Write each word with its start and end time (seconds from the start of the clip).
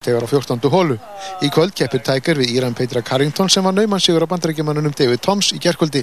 Tegar 0.00 0.24
á 0.24 0.28
14. 0.32 0.56
hólu. 0.72 0.94
Í 1.44 1.50
kvöld 1.52 1.74
keppir 1.76 2.00
Tiger 2.00 2.38
við 2.40 2.54
Íran 2.54 2.72
Petra 2.72 3.02
Carrington 3.04 3.50
sem 3.52 3.60
var 3.60 3.74
nauman 3.76 4.00
sigur 4.00 4.24
á 4.24 4.32
bandarækjumannunum 4.32 4.94
David 4.96 5.20
Toms 5.20 5.50
í 5.52 5.58
gerkvöldi. 5.60 6.00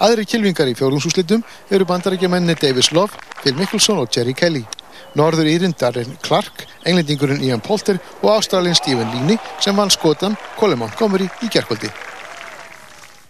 Aðri 0.00 0.24
kilvingar 0.24 0.70
í 0.70 0.72
fjórumsúslitum 0.78 1.44
eru 1.68 1.84
bandarækjumanni 1.84 2.56
Davis 2.56 2.88
Love, 2.96 3.20
Phil 3.42 3.52
Mickelson 3.58 4.00
og 4.00 4.08
Jerry 4.08 4.32
Kelly. 4.32 4.64
Norður 5.12 5.52
Írin 5.52 5.76
Darren 5.76 6.16
Clark, 6.24 6.64
englendingurinn 6.88 7.44
Ian 7.44 7.60
Poulter 7.60 8.00
og 8.22 8.32
ástralinn 8.38 8.80
Stephen 8.80 9.12
Leaney 9.12 9.36
sem 9.60 9.76
vann 9.76 9.92
skotan 9.92 10.40
Colin 10.56 10.80
Montgomery 10.80 11.28
í 11.44 11.52
gerkvöldi. 11.52 11.92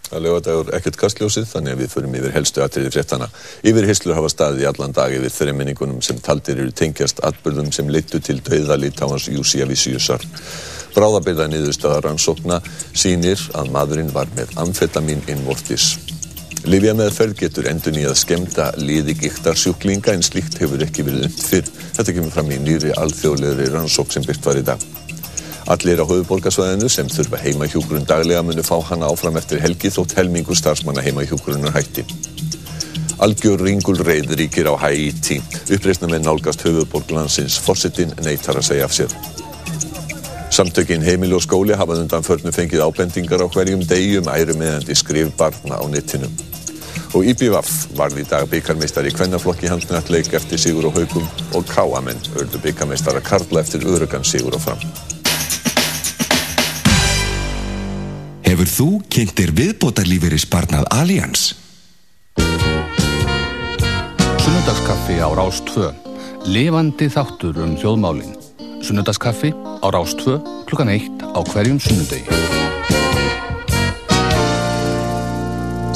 Það 0.05 0.25
lögadagur 0.27 0.71
ekkert 0.77 0.99
kastljósið 1.01 1.47
þannig 1.49 1.75
að 1.75 1.81
við 1.83 1.93
förum 1.95 2.17
yfir 2.19 2.35
helstu 2.35 2.63
atriði 2.65 2.93
fréttana. 2.93 3.29
Yfir 3.65 3.89
hyslur 3.89 4.19
hafa 4.19 4.31
staðið 4.33 4.65
í 4.65 4.69
allan 4.69 4.95
dag 4.95 5.15
yfir 5.17 5.33
þreminningunum 5.33 6.03
sem 6.05 6.21
taldir 6.23 6.61
eru 6.61 6.75
tengjast 6.77 7.23
atbyrðum 7.25 7.73
sem 7.73 7.89
leittu 7.91 8.21
til 8.21 8.41
döiða 8.45 8.77
lítáhans 8.81 9.31
Júsi 9.33 9.65
Avísíusar. 9.65 10.25
Bráðabirða 10.95 11.49
niðurstaðar 11.51 12.05
rannsókna 12.11 12.61
sínir 12.95 13.41
að 13.59 13.73
maðurinn 13.75 14.13
var 14.15 14.29
með 14.37 14.53
amfetamin 14.63 15.25
innvortis. 15.27 15.95
Livja 16.65 16.95
meðferð 16.97 17.35
getur 17.43 17.67
endur 17.69 17.93
nýjað 17.93 18.15
skemta 18.17 18.71
liði 18.81 19.19
gíktarsjúklinga 19.21 20.15
en 20.17 20.25
slíkt 20.25 20.57
hefur 20.63 20.81
ekki 20.87 21.05
verið 21.05 21.27
undt 21.29 21.43
fyrr. 21.45 21.73
Þetta 21.99 22.17
kemur 22.17 22.33
fram 22.33 22.53
í 22.55 22.61
nýri 22.63 22.95
alþjóðlegri 22.97 23.73
rannsók 23.75 24.15
sem 24.15 24.25
byrt 24.25 24.49
var 24.49 24.63
í 24.63 24.65
dag. 24.71 24.87
Allir 25.65 25.97
á 25.97 26.05
höfuborgarsvæðinu 26.05 26.91
sem 26.93 27.09
þurfa 27.09 27.39
heimahjúkurinn 27.41 28.05
daglega 28.05 28.43
munu 28.45 28.61
fá 28.67 28.75
hana 28.85 29.09
áfram 29.09 29.39
eftir 29.41 29.63
helgi 29.65 29.89
þótt 29.95 30.13
helmingu 30.19 30.53
starfsmanna 30.53 31.01
heimahjúkurinnar 31.07 31.73
hætti. 31.73 32.05
Algjör 33.25 33.63
ringul 33.65 33.97
reyð 34.05 34.35
ríkir 34.37 34.69
á 34.69 34.77
Haiti. 34.77 35.39
Uppreysna 35.73 36.11
með 36.11 36.27
nálgast 36.27 36.67
höfuborglandsins 36.67 37.57
fórsetin 37.65 38.13
neytar 38.27 38.61
að 38.61 38.69
segja 38.69 38.85
af 38.85 38.93
sér. 38.93 39.15
Samtökin 40.53 41.03
heimili 41.03 41.33
og 41.33 41.43
skóli 41.47 41.73
hafað 41.73 42.05
undan 42.05 42.29
förnu 42.29 42.53
fengið 42.53 42.85
ábendingar 42.85 43.41
á 43.41 43.49
hverjum 43.49 43.87
degjum 43.89 44.29
æru 44.29 44.59
meðandi 44.61 44.99
skrif 45.01 45.33
barna 45.41 45.81
á 45.81 45.85
netinu. 45.89 46.29
Og 47.15 47.25
IBVF 47.25 47.97
varði 47.97 48.27
í 48.27 48.29
dag 48.29 48.45
byggarmeistar 48.53 49.09
í 49.09 49.17
kvennaflokki 49.17 49.73
handnættleik 49.73 50.35
eftir 50.37 50.61
Sigur 50.61 50.91
og 50.91 51.01
Haugum 51.01 51.27
og 51.57 51.65
Káamenn 51.73 52.21
ördu 52.37 52.61
byggarmeistara 52.61 53.25
Karla 53.25 53.65
eftir 53.65 53.89
örugan 53.89 54.27
Sigur 54.29 54.59
og 54.59 54.67
Fram. 54.69 55.14
Hefur 58.55 58.69
þú 58.71 58.85
kynntir 59.11 59.51
viðbótarlífeyri 59.51 60.37
sparnað 60.39 60.85
Allians? 60.95 61.57
Sunnudagskaffi 64.45 65.17
á 65.19 65.27
Rás 65.35 65.59
2. 65.67 65.89
Levandi 66.55 67.09
þáttur 67.11 67.59
um 67.65 67.73
þjóðmálinn. 67.75 68.37
Sunnudagskaffi 68.79 69.51
á 69.59 69.87
Rás 69.91 70.15
2 70.21 70.39
klukkan 70.71 70.87
1 70.87 71.25
á 71.35 71.41
hverjum 71.51 71.81
sunnudegi. 71.83 72.31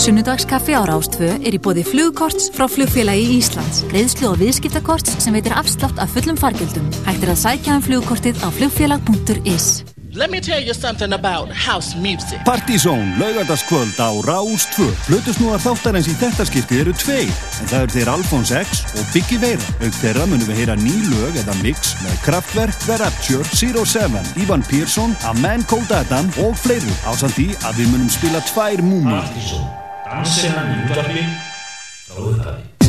Sunnudagskaffi 0.03 0.75
á 0.75 0.83
Rás 0.83 1.07
2 1.15 1.39
er 1.39 1.55
í 1.55 1.61
bóði 1.63 1.87
flugkorts 1.87 2.51
frá 2.51 2.67
flugfélagi 2.67 3.39
Íslands. 3.39 3.85
Greiðslu 3.93 4.33
og 4.33 4.43
viðskiptakorts 4.43 5.15
sem 5.23 5.39
veitir 5.39 5.55
afslátt 5.55 6.03
af 6.03 6.11
fullum 6.11 6.35
fargjöldum. 6.35 6.91
Hægt 7.07 7.23
er 7.23 7.37
að 7.37 7.41
sækja 7.45 7.79
um 7.79 7.87
flugkortið 7.87 8.43
á 8.43 8.51
flugfélag.is. 8.51 9.71
Let 10.19 10.33
me 10.33 10.41
tell 10.41 10.59
you 10.59 10.75
something 10.75 11.13
about 11.13 11.49
house 11.53 11.95
music. 11.97 12.41
Partizón, 12.45 13.15
laugardagskvöld 13.21 13.95
á 14.03 14.11
Rás 14.27 14.67
2. 14.75 14.91
Flutusnúar 15.07 15.61
þáttarins 15.63 16.09
í 16.11 16.15
þetta 16.19 16.43
skiptið 16.49 16.81
eru 16.83 16.95
tveir, 16.99 17.31
en 17.63 17.71
það 17.71 17.85
eru 17.85 17.95
þeir 17.95 18.09
Alfons 18.11 18.51
X 18.51 18.81
og 18.99 19.05
Biggie 19.15 19.39
Veira. 19.39 19.69
Auk 19.79 19.95
þeirra 20.01 20.27
munum 20.27 20.51
við 20.51 20.59
heyra 20.59 20.75
ný 20.81 20.97
lög 21.07 21.39
eða 21.39 21.55
mix 21.61 21.93
með 22.03 22.17
Kraftwerk, 22.27 22.75
The 22.89 22.97
Rapture, 22.99 23.47
Zero 23.55 23.85
Seven, 23.87 24.27
Ivan 24.43 24.67
Pearson, 24.67 25.15
A 25.23 25.37
Man 25.39 25.63
Called 25.71 25.95
Adam 25.95 26.27
og 26.43 26.59
fleiru. 26.59 26.99
Ásand 27.07 27.39
því 27.39 27.53
að 27.63 27.79
við 27.79 27.95
munum 27.95 28.11
spila 28.11 28.43
tvær 28.51 28.83
múmi. 28.83 29.15
Partizón, 29.15 29.71
dansinnan 30.09 30.75
í 30.75 30.83
útvarfi, 30.89 31.25
frá 32.11 32.27
upphafi. 32.27 32.88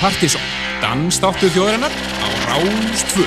Partíson, 0.00 0.40
dansdáttu 0.80 1.50
þjóðarinnar 1.52 1.92
á 1.92 2.28
Rástfö. 2.48 3.24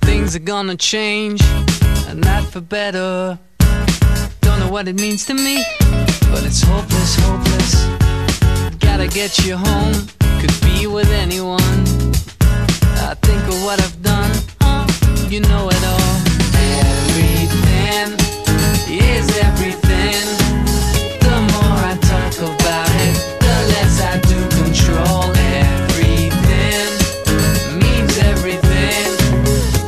Things 0.00 0.34
are 0.34 0.40
gonna 0.40 0.76
change, 0.76 1.44
and 2.08 2.24
not 2.24 2.48
for 2.48 2.62
better. 2.62 3.38
Don't 4.40 4.58
know 4.60 4.70
what 4.72 4.88
it 4.88 4.96
means 4.96 5.26
to 5.26 5.34
me, 5.34 5.62
but 6.32 6.42
it's 6.48 6.62
hopeless, 6.62 7.16
hopeless. 7.20 7.84
Gotta 8.80 9.06
get 9.08 9.44
you 9.44 9.58
home, 9.58 10.08
could 10.40 10.56
be 10.64 10.86
with 10.86 11.10
anyone. 11.12 11.84
I 12.96 13.14
think 13.20 13.44
of 13.52 13.62
what 13.62 13.78
I've 13.84 14.00
done, 14.02 14.30
uh, 14.32 14.53
you 15.30 15.40
know 15.40 15.68
it 15.68 15.84
all. 15.84 16.14
Everything 16.56 18.14
is 18.88 19.26
everything. 19.38 20.24
The 21.20 21.36
more 21.52 21.78
I 21.90 21.96
talk 22.00 22.34
about 22.38 22.90
it, 23.06 23.14
the 23.40 23.56
less 23.72 23.94
I 24.00 24.18
do 24.30 24.38
control. 24.60 25.24
Everything 25.66 26.88
means 27.78 28.18
everything. 28.18 29.06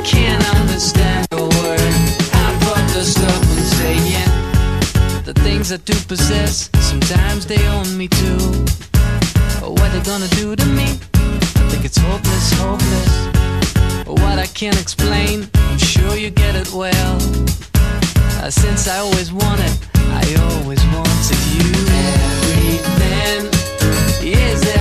Can't 0.05 0.45
understand 0.59 1.27
a 1.33 1.43
word. 1.43 1.95
Half 2.33 2.57
of 2.75 2.95
the 2.95 3.05
stuff 3.05 3.43
I'm 3.53 3.65
saying. 3.81 4.31
The 5.25 5.35
things 5.43 5.73
I 5.73 5.77
do 5.79 5.95
possess, 6.09 6.71
sometimes 6.81 7.47
they 7.47 7.65
own 7.69 7.97
me 7.97 8.09
too. 8.09 8.39
What 9.63 9.93
they 9.93 10.01
gonna 10.01 10.29
do 10.29 10.57
to 10.57 10.67
me? 10.67 10.99
I 11.15 11.69
think 11.71 11.85
it's 11.85 11.99
hopeless, 11.99 12.53
hopeless. 12.59 13.36
What 14.07 14.39
I 14.39 14.47
can't 14.47 14.81
explain, 14.81 15.49
I'm 15.55 15.79
sure 15.79 16.17
you 16.17 16.31
get 16.31 16.55
it 16.55 16.73
well. 16.73 17.17
Uh, 18.41 18.51
since 18.51 18.87
I 18.87 18.99
always 18.99 19.33
wanted, 19.33 19.73
I 19.95 20.23
always 20.53 20.85
wanted 20.95 21.41
you. 21.57 21.67
Everything 22.23 23.51
is 24.23 24.76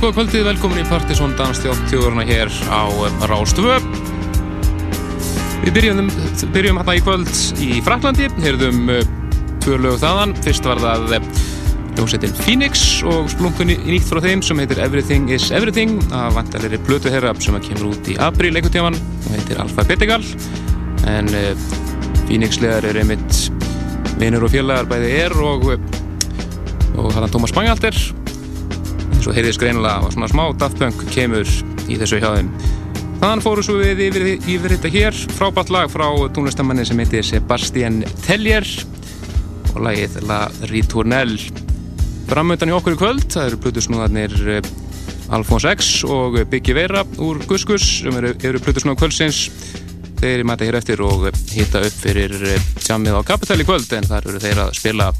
góða 0.00 0.14
kvöldið, 0.16 0.42
velkomin 0.48 0.80
í 0.80 0.84
Partisón 0.88 1.34
Dansþjóðurna 1.38 2.24
hér 2.26 2.48
á 2.66 2.82
Rástvö. 3.30 3.76
Við 5.60 5.70
byrjum, 5.76 6.08
byrjum 6.54 6.80
hérna 6.80 6.94
í 6.96 7.02
kvöld 7.04 7.30
í 7.62 7.68
Fraklandi, 7.84 8.26
heyrðum 8.42 8.90
uh, 8.90 9.04
tvö 9.62 9.76
lög 9.84 10.00
þaðan. 10.02 10.32
Fyrst 10.42 10.66
var 10.66 10.80
það 10.82 11.14
uh, 11.18 11.28
hljómsveitin 11.94 12.34
Phoenix 12.40 12.82
og 13.06 13.28
splunkunni 13.30 13.76
nýtt 13.84 14.08
frá 14.08 14.18
þeim 14.24 14.42
sem 14.42 14.64
heitir 14.64 14.82
Everything 14.82 15.30
is 15.36 15.46
Everything. 15.54 16.00
Það 16.10 16.40
vantalegri 16.40 16.82
blötu 16.88 17.14
herra 17.14 17.36
sem 17.44 17.60
kemur 17.68 17.92
út 17.92 18.10
í 18.10 18.18
april 18.18 18.50
leikutíman 18.56 18.98
og 18.98 19.30
heitir 19.36 19.62
Alphabetical. 19.62 20.20
En 21.12 21.30
Phoenix-legar 22.24 22.90
er 22.90 23.00
einmitt 23.04 23.46
vinnur 24.18 24.48
og 24.48 24.56
félagar 24.56 24.90
bæði 24.90 25.14
er 25.22 25.38
og, 25.38 25.70
og 26.98 27.10
þarna 27.14 27.30
Tómas 27.30 27.54
Bangalter 27.54 28.04
og 29.28 29.36
heyrðis 29.36 29.60
greinilega 29.60 30.06
og 30.06 30.14
svona 30.14 30.30
smá 30.30 30.46
Daft 30.58 30.80
Punk 30.80 31.04
kemur 31.14 31.48
í 31.88 31.98
þessu 32.00 32.20
hjá 32.22 32.30
þeim. 32.36 32.50
Þannig 33.20 33.44
fóru 33.44 33.62
svo 33.64 33.76
við 33.78 34.02
yfir, 34.08 34.24
yfir 34.36 34.74
þetta 34.74 34.90
hér. 34.92 35.18
Frábært 35.38 35.70
lag 35.72 35.92
frá 35.92 36.06
tónlistamanni 36.36 36.84
sem 36.84 36.98
heitir 37.00 37.24
Sebastian 37.24 38.02
Tellier 38.26 38.66
og 39.74 39.78
lagið 39.86 40.18
La 40.28 40.42
Ritournelle. 40.70 41.62
Framöndan 42.28 42.72
í 42.72 42.74
okkur 42.76 42.96
í 42.96 43.00
kvöld 43.00 43.26
það 43.32 43.48
eru 43.50 43.60
plutusnúðarnir 43.64 44.34
eh, 44.56 44.68
Alfons 45.34 45.66
X 45.68 45.94
og 46.08 46.38
Biggie 46.50 46.76
Vera 46.76 47.04
úr 47.22 47.40
Guskus 47.48 47.84
sem 48.02 48.16
eru, 48.20 48.34
eru 48.44 48.60
plutusnúðar 48.64 49.00
kvöldsins. 49.02 49.46
Þeir 50.20 50.38
eru 50.38 50.48
mæta 50.48 50.68
hér 50.68 50.78
eftir 50.80 51.02
og 51.04 51.28
hita 51.52 51.82
upp 51.84 52.00
fyrir 52.04 52.36
tjammið 52.80 53.20
á 53.20 53.28
Kapital 53.32 53.60
í 53.60 53.66
kvöld 53.68 53.92
en 53.96 54.08
þar 54.08 54.30
eru 54.30 54.44
þeir 54.44 54.62
að 54.66 54.76
spila 54.78 55.10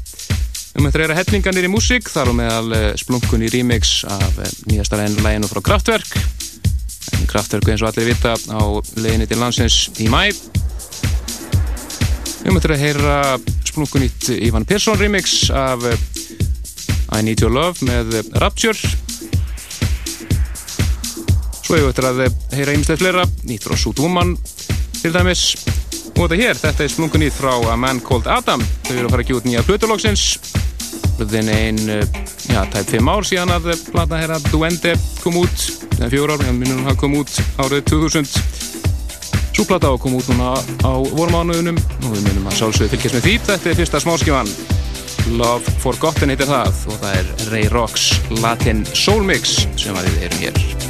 um 0.95 1.01
þetta 1.01 1.11
reyra 1.11 1.19
hellinganir 1.19 1.65
í 1.67 1.69
músík 1.73 2.07
þar 2.07 2.29
og 2.31 2.35
meðal 2.37 2.71
eh, 2.71 2.93
splunkun 2.95 3.41
í 3.43 3.49
remix 3.51 4.05
af 4.07 4.37
eh, 4.39 4.51
nýjasta 4.69 4.95
læginu 4.95 5.49
frá 5.51 5.59
Kraftwerk. 5.59 6.13
En 7.17 7.25
Kraftwerk 7.27 7.67
eins 7.67 7.83
og 7.83 7.89
allir 7.89 8.13
vita 8.13 8.31
á 8.31 8.63
leginni 9.03 9.27
til 9.27 9.41
landsins 9.41 9.89
í 9.99 10.07
mæ 10.07 10.31
um 12.47 12.55
þetta 12.55 12.71
reyra 12.71 13.17
splunkun 13.67 14.07
í 14.07 14.09
Ivan 14.47 14.63
Persson 14.63 14.95
remix 14.95 15.49
af 15.51 15.83
eh, 15.83 15.99
I 17.11 17.25
Need 17.27 17.43
Your 17.43 17.51
Love 17.51 17.83
með 17.83 18.31
Rapture. 18.39 18.79
Svo 21.59 21.75
hefur 21.75 21.91
við 21.91 22.07
að 22.07 22.23
heyra 22.55 22.71
einmestlega 22.71 23.01
fleira 23.03 23.25
nýtt 23.43 23.67
frá 23.67 23.75
Suit 23.75 23.99
Woman 23.99 24.37
til 25.01 25.11
dæmis. 25.11 25.57
Og 26.15 26.29
þetta 26.29 26.39
hér, 26.39 26.61
þetta 26.61 26.85
er 26.85 26.93
splungun 26.95 27.25
nýtt 27.25 27.35
frá 27.35 27.57
A 27.67 27.75
Man 27.75 27.99
Called 27.99 28.31
Adam. 28.31 28.63
Þau 28.87 28.93
eru 28.95 29.09
að 29.09 29.17
fara 29.17 29.27
ekki 29.27 29.35
út 29.41 29.49
nýja 29.49 29.65
plötulóksins 29.67 30.29
hlutin 31.17 31.49
einn, 31.51 31.81
já, 32.51 32.61
tæp 32.73 32.93
5 32.97 33.11
ár 33.11 33.27
síðan 33.27 33.55
að 33.55 33.71
plata 33.91 34.19
hér 34.21 34.35
að 34.35 34.47
Duende 34.51 34.95
kom 35.23 35.41
út, 35.41 35.67
eða 35.97 36.11
fjór 36.13 36.35
ár, 36.35 36.45
en 36.49 36.59
minnum 36.59 36.85
það 36.87 37.01
kom 37.03 37.19
út 37.21 37.41
árið 37.63 37.85
2000 37.91 38.73
svo 39.55 39.63
plata 39.69 39.87
á 39.87 39.95
kom 39.95 40.17
út 40.17 40.27
núna 40.33 40.51
á 40.83 40.93
vormánuðunum 41.15 41.77
og 41.79 42.09
við 42.11 42.25
minnum 42.27 42.49
að 42.51 42.57
sjálfsögðu 42.59 42.91
fylgjast 42.91 43.15
með 43.15 43.27
því. 43.27 43.35
Þetta 43.47 43.71
er 43.71 43.79
fyrsta 43.79 44.01
smáskifan 44.03 44.51
Love 45.39 45.77
Forgotten 45.81 46.33
heitir 46.33 46.51
það 46.51 46.81
og 46.91 46.99
það 46.99 47.21
er 47.21 47.31
Ray 47.53 47.69
Rocks 47.73 48.09
Latin 48.41 48.83
Soul 48.91 49.23
Mix 49.25 49.63
sem 49.79 49.95
við 49.95 50.27
erum 50.27 50.43
hér 50.43 50.84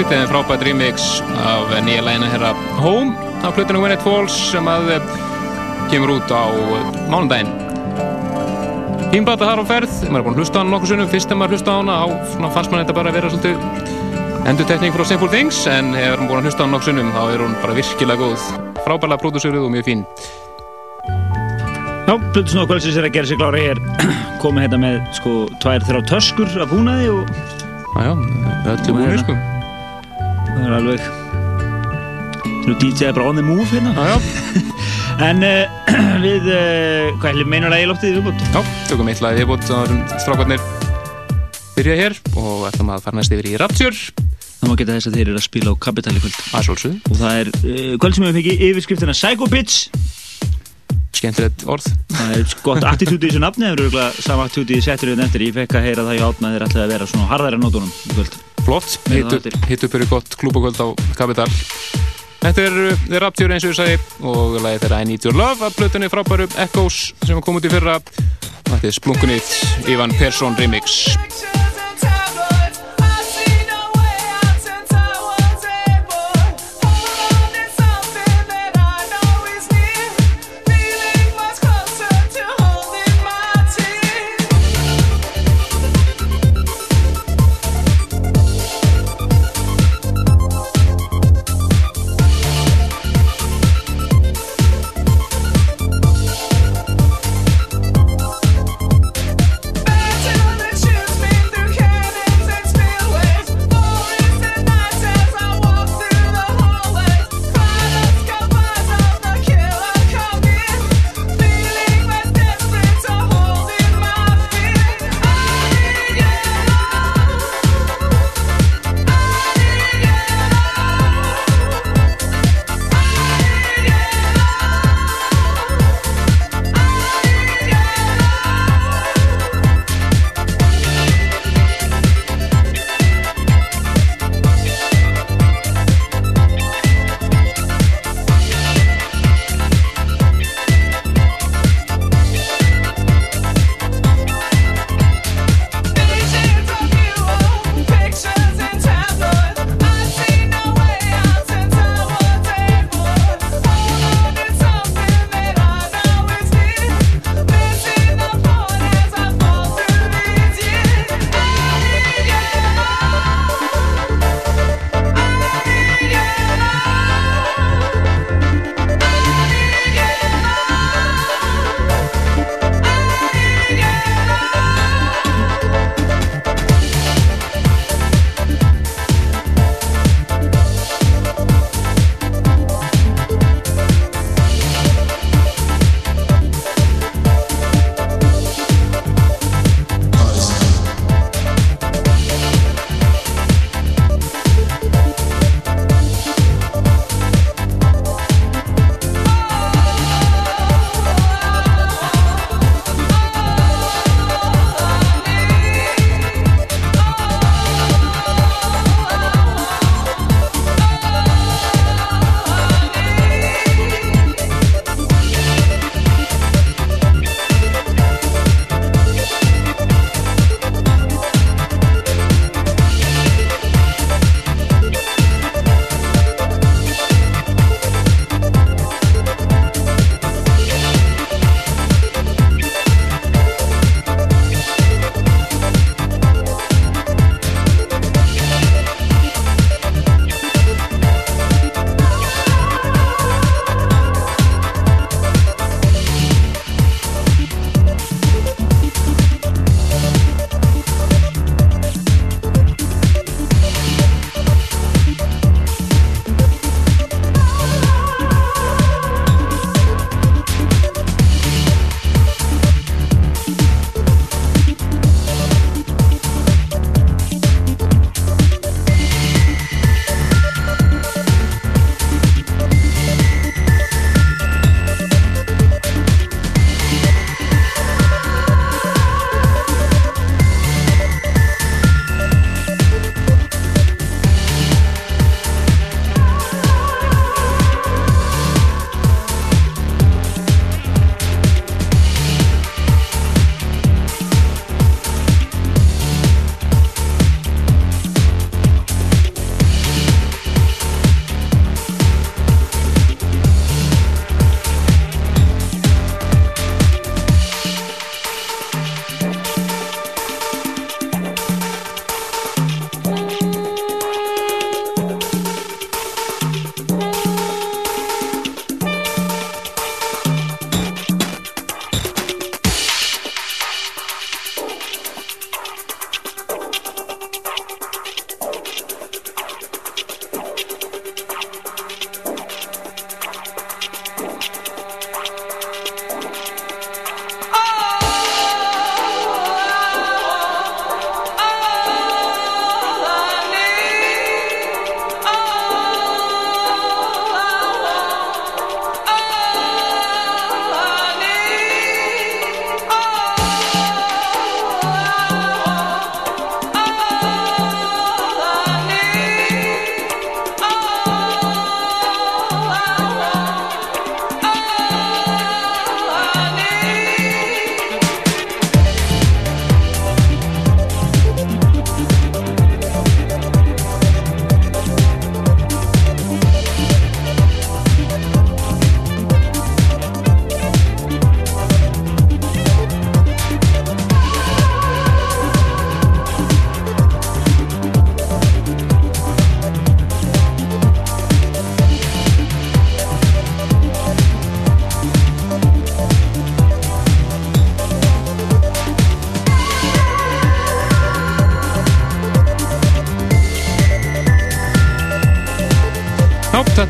stórskrítið 0.00 0.22
en 0.22 0.30
frábært 0.30 0.62
remix 0.64 1.06
af 1.44 1.72
nýja 1.84 2.00
lægina 2.00 2.28
herra 2.32 2.54
Home. 2.80 3.12
Af 3.44 3.52
plötunum 3.52 3.82
When 3.82 3.92
It 3.92 4.00
Falls 4.00 4.32
sem 4.32 4.64
að 4.64 4.86
uh, 4.96 5.10
kemur 5.92 6.14
út 6.14 6.30
á 6.32 6.48
uh, 6.48 6.86
mánundaginn. 7.12 7.50
Hínblata 9.12 9.44
þar 9.44 9.60
á 9.60 9.64
ferð, 9.68 9.92
maður 10.08 10.22
er 10.22 10.24
búin 10.24 10.38
að 10.38 10.40
hlusta 10.40 10.56
á 10.56 10.60
hana 10.62 10.72
nokkuð 10.72 10.92
sunnum, 10.92 11.10
fyrst 11.10 11.28
þegar 11.28 11.40
maður 11.42 11.56
hlusta 11.56 11.74
á 11.74 11.76
hana, 11.82 11.98
á, 12.00 12.06
svona 12.32 12.52
fannst 12.54 12.72
maður 12.72 12.84
þetta 12.86 12.96
bara 12.96 13.12
að 13.12 13.18
vera 13.18 13.32
svolítið 13.34 14.48
endurtekning 14.48 14.96
frá 14.96 15.04
Simple 15.10 15.30
Things, 15.34 15.60
en 15.68 15.92
hefur 15.98 16.22
maður 16.22 16.30
búin 16.30 16.40
að 16.40 16.48
hlusta 16.48 16.60
á 16.60 16.64
hana 16.64 16.74
nokkuð 16.76 16.88
sunnum, 16.88 17.12
þá 17.12 17.20
er 17.26 17.44
hún 17.44 17.54
bara 17.60 17.76
virkilega 17.76 18.24
góð, 18.24 18.48
frábærlega 18.86 19.22
pródúsöruð 19.26 19.68
og 19.68 19.76
mjög 19.76 19.88
fín. 19.90 20.06
Já, 22.08 22.14
Plutusnóð 22.32 22.72
kvöldsins 22.72 22.96
er 22.96 23.10
að 23.10 23.16
gera 23.18 23.28
sig 23.28 23.42
klára 23.42 23.60
hér. 23.60 23.84
Komið 24.40 24.64
hérna 24.64 24.82
með 24.86 24.98
sko 25.20 25.36
tvær 25.60 25.84
þrjá 25.84 26.02
töskur 26.14 26.58
af 26.64 26.72
búnaði 26.72 27.12
og 27.12 27.38
Jájá, 27.90 28.14
öllu 28.70 28.96
búinir 28.96 29.24
sko 29.26 29.40
Það 30.70 30.76
er 30.76 30.82
alveg 30.84 31.00
Nú 32.68 32.74
DJ 32.78 33.08
er 33.08 33.14
bara 33.16 33.26
on 33.26 33.38
the 33.40 33.42
move 33.42 33.66
hérna. 33.72 33.90
Jájá 33.96 34.18
En 35.26 35.42
uh, 35.42 35.66
við, 36.24 36.46
uh, 36.46 37.08
hvað 37.20 37.40
meinar 37.50 37.74
að 37.74 37.82
ég 37.82 37.88
lóttið 37.90 38.14
viðbútt? 38.16 38.44
Já, 38.54 38.60
tökum 38.86 39.10
eitt 39.10 39.22
lagið 39.24 39.42
viðbútt 39.42 39.72
og 39.74 39.90
strákarnir 40.22 40.62
byrja 41.74 41.96
hér 41.98 42.16
og 42.38 42.68
ætlum 42.70 42.92
að 42.94 43.02
fara 43.04 43.18
næst 43.18 43.34
yfir 43.34 43.50
í 43.50 43.56
Rapture. 43.60 43.98
Það 44.60 44.70
má 44.70 44.74
geta 44.78 44.94
þess 44.94 45.10
að 45.10 45.18
þeir 45.18 45.26
eru 45.26 45.40
að 45.40 45.46
spila 45.48 45.74
á 45.74 45.82
Capital 45.88 46.14
í 46.14 46.22
kvöld. 46.22 46.38
Og 47.10 47.18
það 47.18 47.40
er 47.40 47.50
uh, 47.58 47.94
kvöld 48.00 48.16
sem 48.16 48.26
við 48.28 48.38
fengið 48.38 48.64
yfirskriftina 48.68 49.16
Psycho 49.16 49.48
Bitch. 49.50 49.80
Skemmtilegt 51.18 51.66
orð. 51.68 51.88
Það 52.14 52.36
er 52.36 52.54
gott 52.64 52.86
attitúti 52.92 53.26
í 53.26 53.32
þessu 53.32 53.42
nafni 53.42 53.66
Það 53.66 53.74
eru 53.74 53.88
örgulega 53.90 54.28
sama 54.28 54.46
attitúti 54.46 54.78
í 54.78 54.86
setjur 54.86 55.12
við 55.12 55.24
nefndir 55.24 55.48
Ég 55.48 55.58
fekk 55.58 55.76
að 55.80 55.90
heyra 55.90 56.06
það 56.06 56.20
í 56.20 56.22
átna 56.30 56.54
þeir 56.54 56.66
ætlaði 56.68 56.86
að 56.86 56.94
vera 56.94 57.10
svona 57.10 57.28
harðar 57.34 57.58
en 57.58 57.66
nótunum 57.66 58.39
Flott, 58.70 59.00
hitt 59.66 59.82
upp 59.82 59.94
eru 59.94 60.04
gott 60.06 60.36
klúbakvöld 60.38 60.78
á 60.78 60.94
Capital 61.18 61.48
Þetta 62.38 62.62
er 62.62 62.76
uh, 62.78 63.00
The 63.08 63.18
Rapture 63.18 63.56
eins 63.56 63.66
og 63.66 63.72
ég 63.72 63.80
segi 63.80 63.96
og 64.22 64.60
lagið 64.62 64.84
þeirra 64.84 65.00
I 65.02 65.08
Need 65.10 65.26
Your 65.26 65.34
Love 65.34 65.66
af 65.66 65.74
blötunni 65.74 66.06
frábæru 66.12 66.46
Echoes 66.54 67.00
sem 67.26 67.42
kom 67.42 67.58
út 67.58 67.66
í 67.66 67.72
fyrra. 67.72 67.98
Og 67.98 68.70
þetta 68.70 68.92
er 68.92 68.96
splunkunýtt 69.00 69.90
Ivan 69.90 70.14
Persson 70.20 70.54
remix 70.54 71.02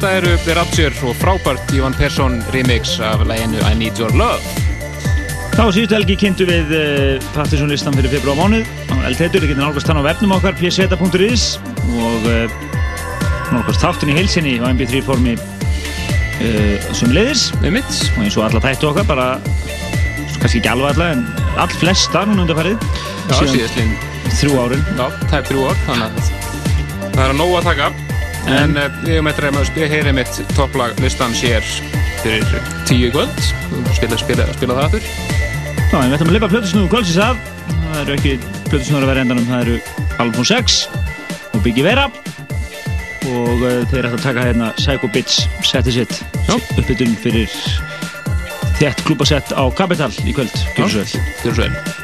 þetta 0.00 0.16
eru 0.16 0.36
The 0.46 0.54
Rapture 0.56 0.96
og 1.04 1.16
frábært 1.20 1.72
Ivan 1.76 1.92
Persson 1.92 2.38
remix 2.54 2.94
af 3.04 3.20
læginu 3.28 3.58
I 3.68 3.74
Need 3.76 3.98
Your 4.00 4.14
Love. 4.16 4.40
Þá 5.52 5.66
síðustu 5.76 5.92
helgi 5.92 6.16
kynntu 6.22 6.46
við 6.48 6.72
uh, 6.72 7.26
Partisan-listan 7.34 7.98
fyrir 7.98 8.14
februar 8.14 8.38
mánuð. 8.38 8.70
Á 8.88 8.96
Eldheitur, 9.10 9.44
þið 9.44 9.52
getur 9.52 9.60
nálgast 9.60 9.92
hann 9.92 10.00
á 10.00 10.04
vefnum 10.08 10.32
okkar 10.38 10.56
pseta.is 10.56 11.44
og 12.00 12.28
uh, 12.32 12.56
nálgast 13.52 13.84
þáttun 13.84 14.14
í 14.14 14.16
heilsinni 14.16 14.56
á 14.64 14.72
mp3 14.72 15.04
formi 15.04 15.36
uh, 15.36 16.90
sem 16.96 17.12
leiðis 17.12 17.50
og 17.60 17.68
eins 17.68 18.40
og 18.40 18.46
alla 18.48 18.64
þættu 18.70 18.88
okkar 18.94 19.08
bara, 19.10 19.30
kannski 20.38 20.62
ekki 20.62 20.72
alveg 20.72 20.94
alla 20.94 21.10
en 21.18 21.26
all 21.60 21.74
flesta 21.76 22.24
núna 22.24 22.46
undarfærið 22.46 22.80
Já, 23.28 23.42
síðastlinn 23.42 23.98
þrjú 24.38 24.62
árin. 24.64 24.86
Já, 24.96 25.10
er 25.28 25.50
þrjú 25.50 25.68
ár, 25.68 25.82
þannig 25.90 26.06
að 26.08 26.38
það 27.10 27.26
er 27.26 27.34
að 27.34 27.42
nóga 27.42 27.60
að 27.60 27.74
taka 27.74 28.09
en 28.48 28.76
uh, 28.76 28.88
við 29.04 29.16
hefum 29.16 29.28
eitthvað 29.30 29.58
að 29.60 29.68
spila 29.68 29.88
heyri 29.90 30.14
mitt 30.16 30.40
topplag 30.56 31.00
listan 31.02 31.34
sér 31.36 31.66
fyrir 32.22 32.46
tíu 32.88 33.10
kvöld. 33.12 33.44
Spila, 33.96 34.18
spila, 34.20 34.48
spila 34.56 34.78
það 34.78 34.86
aftur. 34.86 35.08
Já, 35.90 35.96
en 35.98 36.10
við 36.10 36.16
ætlum 36.16 36.30
að 36.30 36.36
lifa 36.36 36.50
plötusnúðu 36.54 36.90
kvöldsins 36.94 37.22
af. 37.24 37.46
Það 37.70 38.02
eru 38.02 38.16
ekki 38.16 38.34
plötusnúður 38.70 39.06
að 39.06 39.12
vera 39.12 39.24
endanum 39.24 39.48
það 39.50 39.64
eru 39.64 39.78
Alfon 40.22 40.50
6 40.52 40.80
og 41.50 41.62
Biggie 41.64 41.86
Vera. 41.86 42.08
Og 43.30 43.64
uh, 43.64 43.80
þeir 43.92 44.10
ætla 44.10 44.16
að 44.16 44.26
taka 44.26 44.46
hérna 44.48 44.74
Psycho 44.80 45.10
Bitch 45.14 45.46
seti 45.66 45.96
sitt. 46.00 46.20
Uppbytun 46.50 47.16
fyrir 47.20 47.56
þett 48.80 49.02
klúpasett 49.04 49.52
á 49.52 49.62
Capital 49.76 50.12
í 50.24 50.36
kvöld. 50.36 50.54
Gjör 50.78 51.02
svo 51.04 51.58
vel 51.60 51.99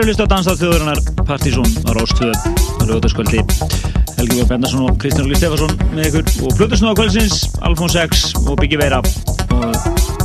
Eru 0.00 0.06
að 0.06 0.14
hlusta 0.14 0.24
á 0.24 0.32
danstáð 0.32 0.60
þjóðurinnar 0.62 1.00
Partizón 1.28 1.66
á 1.84 1.90
Róstvö 1.92 2.30
á 2.32 2.82
lögutaskvöldi 2.88 3.40
Helgi 4.16 4.36
Björn 4.36 4.48
Bendarsson 4.48 4.84
og 4.88 4.96
Kristján 5.00 5.26
Óli 5.26 5.36
Stefansson 5.36 5.74
með 5.92 6.06
ykkur. 6.08 6.30
Og 6.46 6.54
Plutusnúða 6.56 6.96
kvöldsins 6.98 7.40
Alfons 7.64 7.96
X 8.00 8.22
og 8.46 8.56
Biggi 8.60 8.78
Veira. 8.80 9.00
Og 9.56 9.76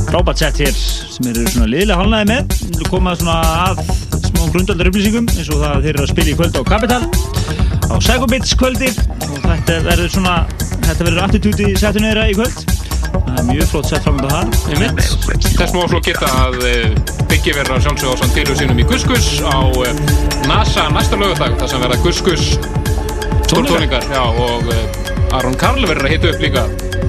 frábært 0.08 0.40
sett 0.40 0.60
hér 0.62 0.72
sem 0.76 1.28
eru 1.32 1.44
svona 1.52 1.68
liðlega 1.72 1.98
halnaði 2.00 2.28
með. 2.30 2.56
Við 2.76 2.90
komað 2.92 3.20
svona 3.22 3.36
að 3.66 3.82
smá 4.30 4.40
grundaldar 4.54 4.90
upplýsingum 4.92 5.28
eins 5.34 5.50
og 5.50 5.60
það 5.60 5.68
að 5.74 5.88
þeir 5.88 5.92
eru 5.94 6.06
að 6.06 6.12
spila 6.14 6.32
í 6.32 6.38
kvöld 6.40 6.56
á 6.56 6.62
Capital. 6.72 7.02
Á 7.88 7.94
Psychobits 8.00 8.56
kvöldi. 8.60 8.90
Og 9.28 9.36
þetta 9.44 9.78
verður 9.90 10.14
svona 10.16 10.38
þetta 10.86 10.98
verður 11.02 11.22
attitúti 11.26 11.70
setinu 11.76 12.12
þeirra 12.12 12.30
í 12.32 12.40
kvöld. 12.40 12.64
Það 13.16 13.36
er 13.36 13.46
mjög 13.52 13.70
flott 13.74 13.92
sett 13.92 14.08
framönda 14.08 14.32
þar. 14.32 14.56
Einmitt. 14.72 15.06
Þess 15.56 15.72
má 15.76 15.86
svo 15.88 16.04
geta 16.04 16.32
að 16.46 17.15
Biggi 17.30 17.54
verður 17.56 17.76
að 17.76 17.86
sjálfsögja 17.86 18.14
á 18.14 18.20
Santilu 18.22 18.56
sínum 18.58 18.82
í 18.82 18.86
Guskus 18.88 19.28
á 19.42 19.58
NASA 20.46 20.88
næsta 20.94 21.18
lögadag 21.20 21.56
þar 21.60 21.72
sem 21.72 21.84
verða 21.84 22.00
Guskus 22.04 22.48
stórtóningar 23.46 24.06
og 24.22 24.70
eh, 24.74 25.36
Aron 25.36 25.56
Karl 25.58 25.82
verður 25.86 26.08
að 26.08 26.16
hita 26.16 26.32
upp 26.32 26.44
líka 26.44 26.66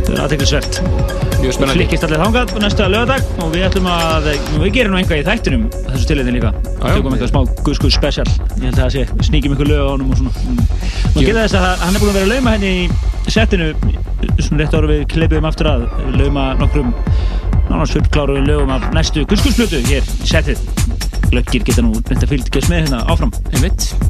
það 0.08 0.38
er 0.38 1.18
Mjög 1.38 1.54
spennandi. 1.54 1.78
Flikkist 1.78 2.06
allir 2.08 2.22
þangað 2.24 2.54
á 2.54 2.58
næsta 2.64 2.86
lögadag 2.90 3.28
og 3.44 3.52
við 3.54 3.66
ætlum 3.68 3.90
að, 3.94 4.30
við 4.58 4.72
gerum 4.74 4.96
nú 4.96 4.98
einhvað 5.02 5.20
í 5.22 5.26
þættinum 5.28 5.68
þessu 5.76 6.08
tilhengin 6.10 6.38
líka, 6.40 6.50
já. 6.66 6.88
tökum 6.96 7.14
eitthvað 7.14 7.30
smá 7.30 7.62
Gus 7.68 7.82
Gus 7.84 7.98
special, 7.98 8.26
ég 8.58 8.64
held 8.66 8.74
að 8.74 8.82
það 8.82 8.96
sé, 8.96 9.04
sníkjum 9.28 9.54
eitthvað 9.54 9.70
lög 9.70 9.84
á 9.86 9.90
honum 9.92 10.16
og 10.16 10.22
svona 10.22 10.34
Mm. 10.48 10.64
Nú 11.14 11.26
geta 11.26 11.44
þess 11.46 11.58
er 12.58 12.66
í 12.68 13.32
settinu 13.34 13.68
svona 14.40 14.64
rétt 14.64 14.76
ára 14.78 14.90
við 14.90 15.06
kleipiðum 15.12 15.48
aftur 15.50 15.70
að 15.72 15.86
lauma 16.16 16.48
nokkrum 16.60 16.94
nánast 17.70 17.98
fullkláru 17.98 18.42
lögum 18.46 18.70
af 18.76 18.92
næstu 18.96 19.26
plötu 19.28 19.82
hér 19.90 20.04
í 20.04 20.30
settið 20.32 20.62
glöggir 21.32 21.66
geta 21.68 21.84
nú 21.84 21.98
að 22.00 22.30
fylgjast 22.32 22.72
með 22.72 22.86
hérna 22.86 23.04
áfram. 23.12 23.34
Einmitt. 23.54 24.07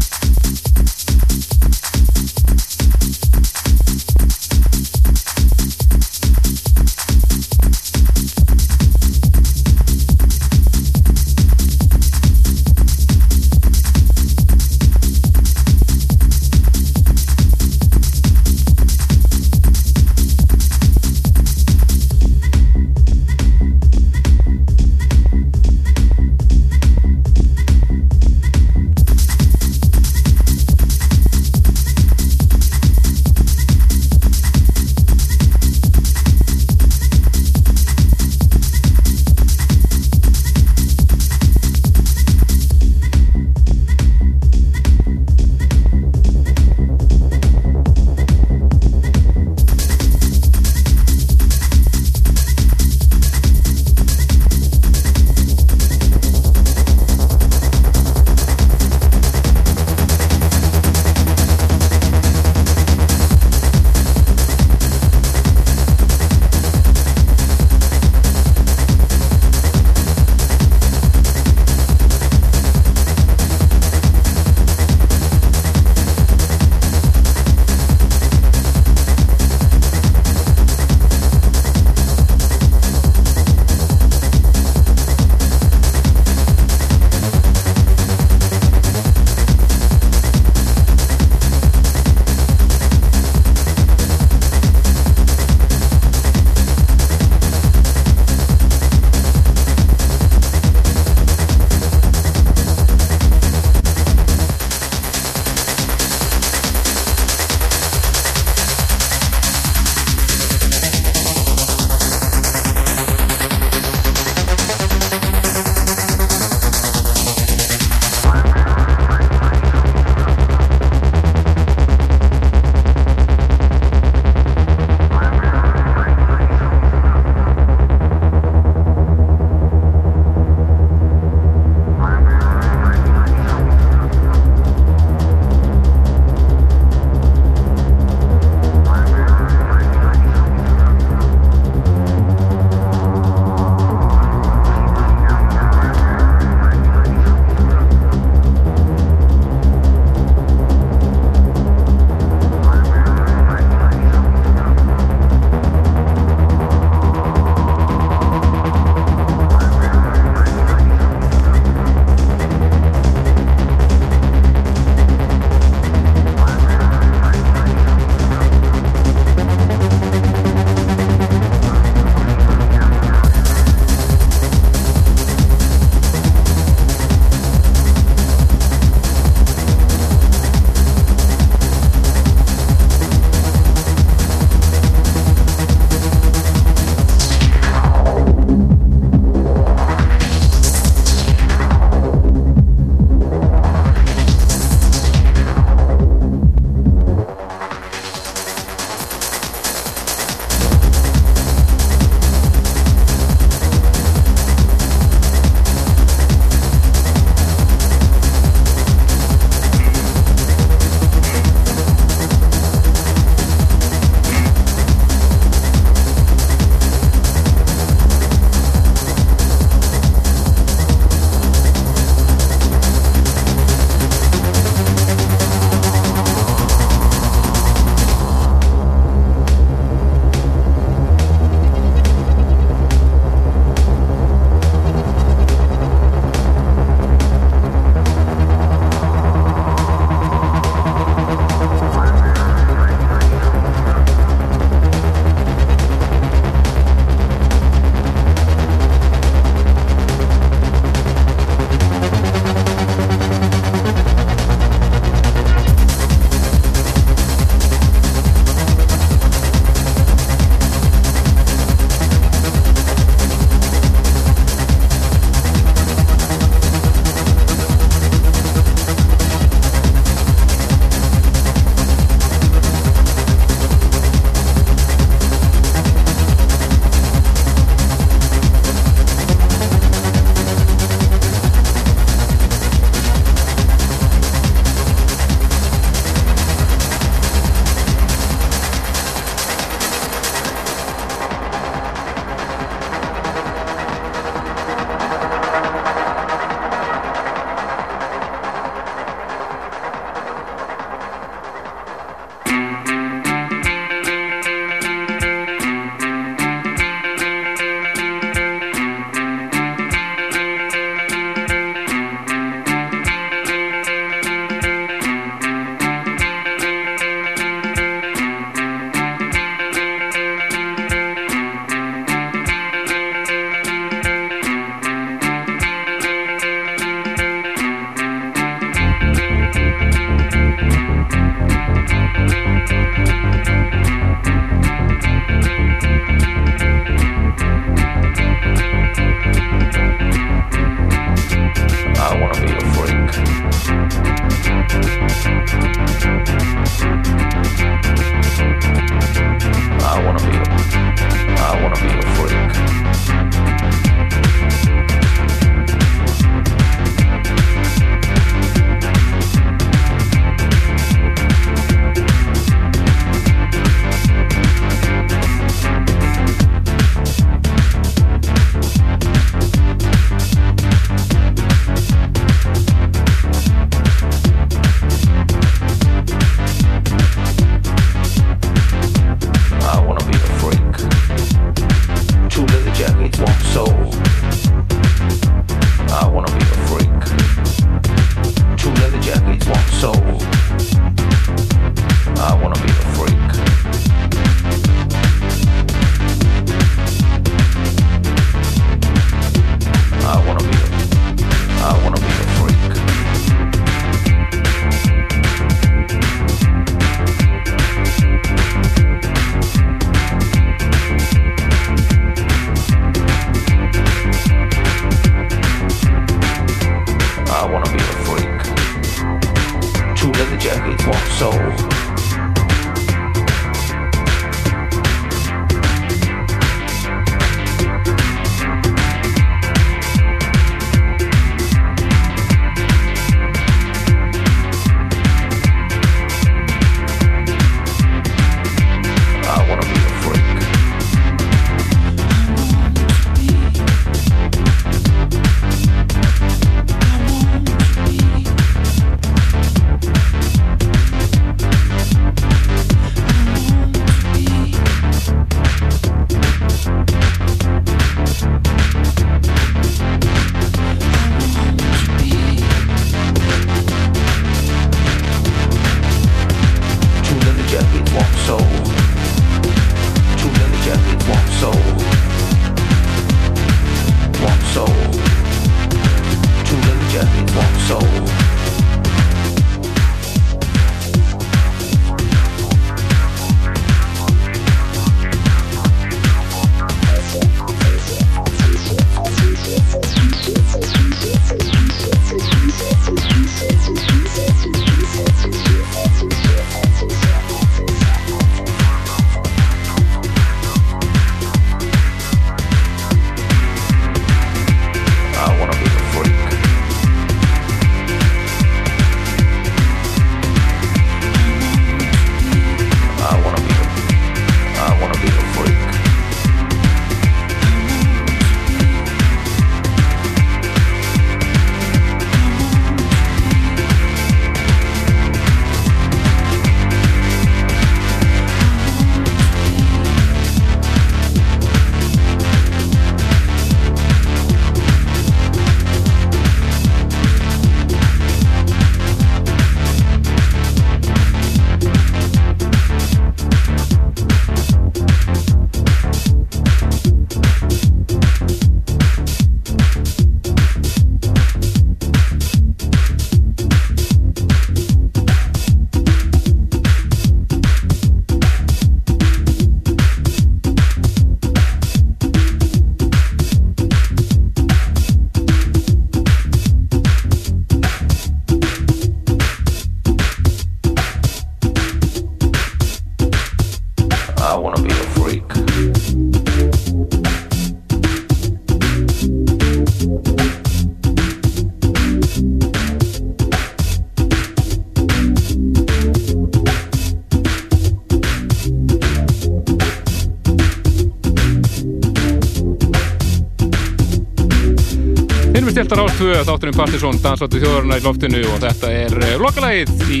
2 596.04 596.24
þátturinn 596.28 596.56
Partiðsson 596.58 596.98
dansaði 597.00 597.38
þjóðaruna 597.40 597.76
í 597.80 597.82
loftinu 597.84 598.18
og 598.28 598.42
þetta 598.42 598.70
er 598.76 598.96
eh, 599.06 599.12
lokalægið 599.22 599.92
í 599.94 600.00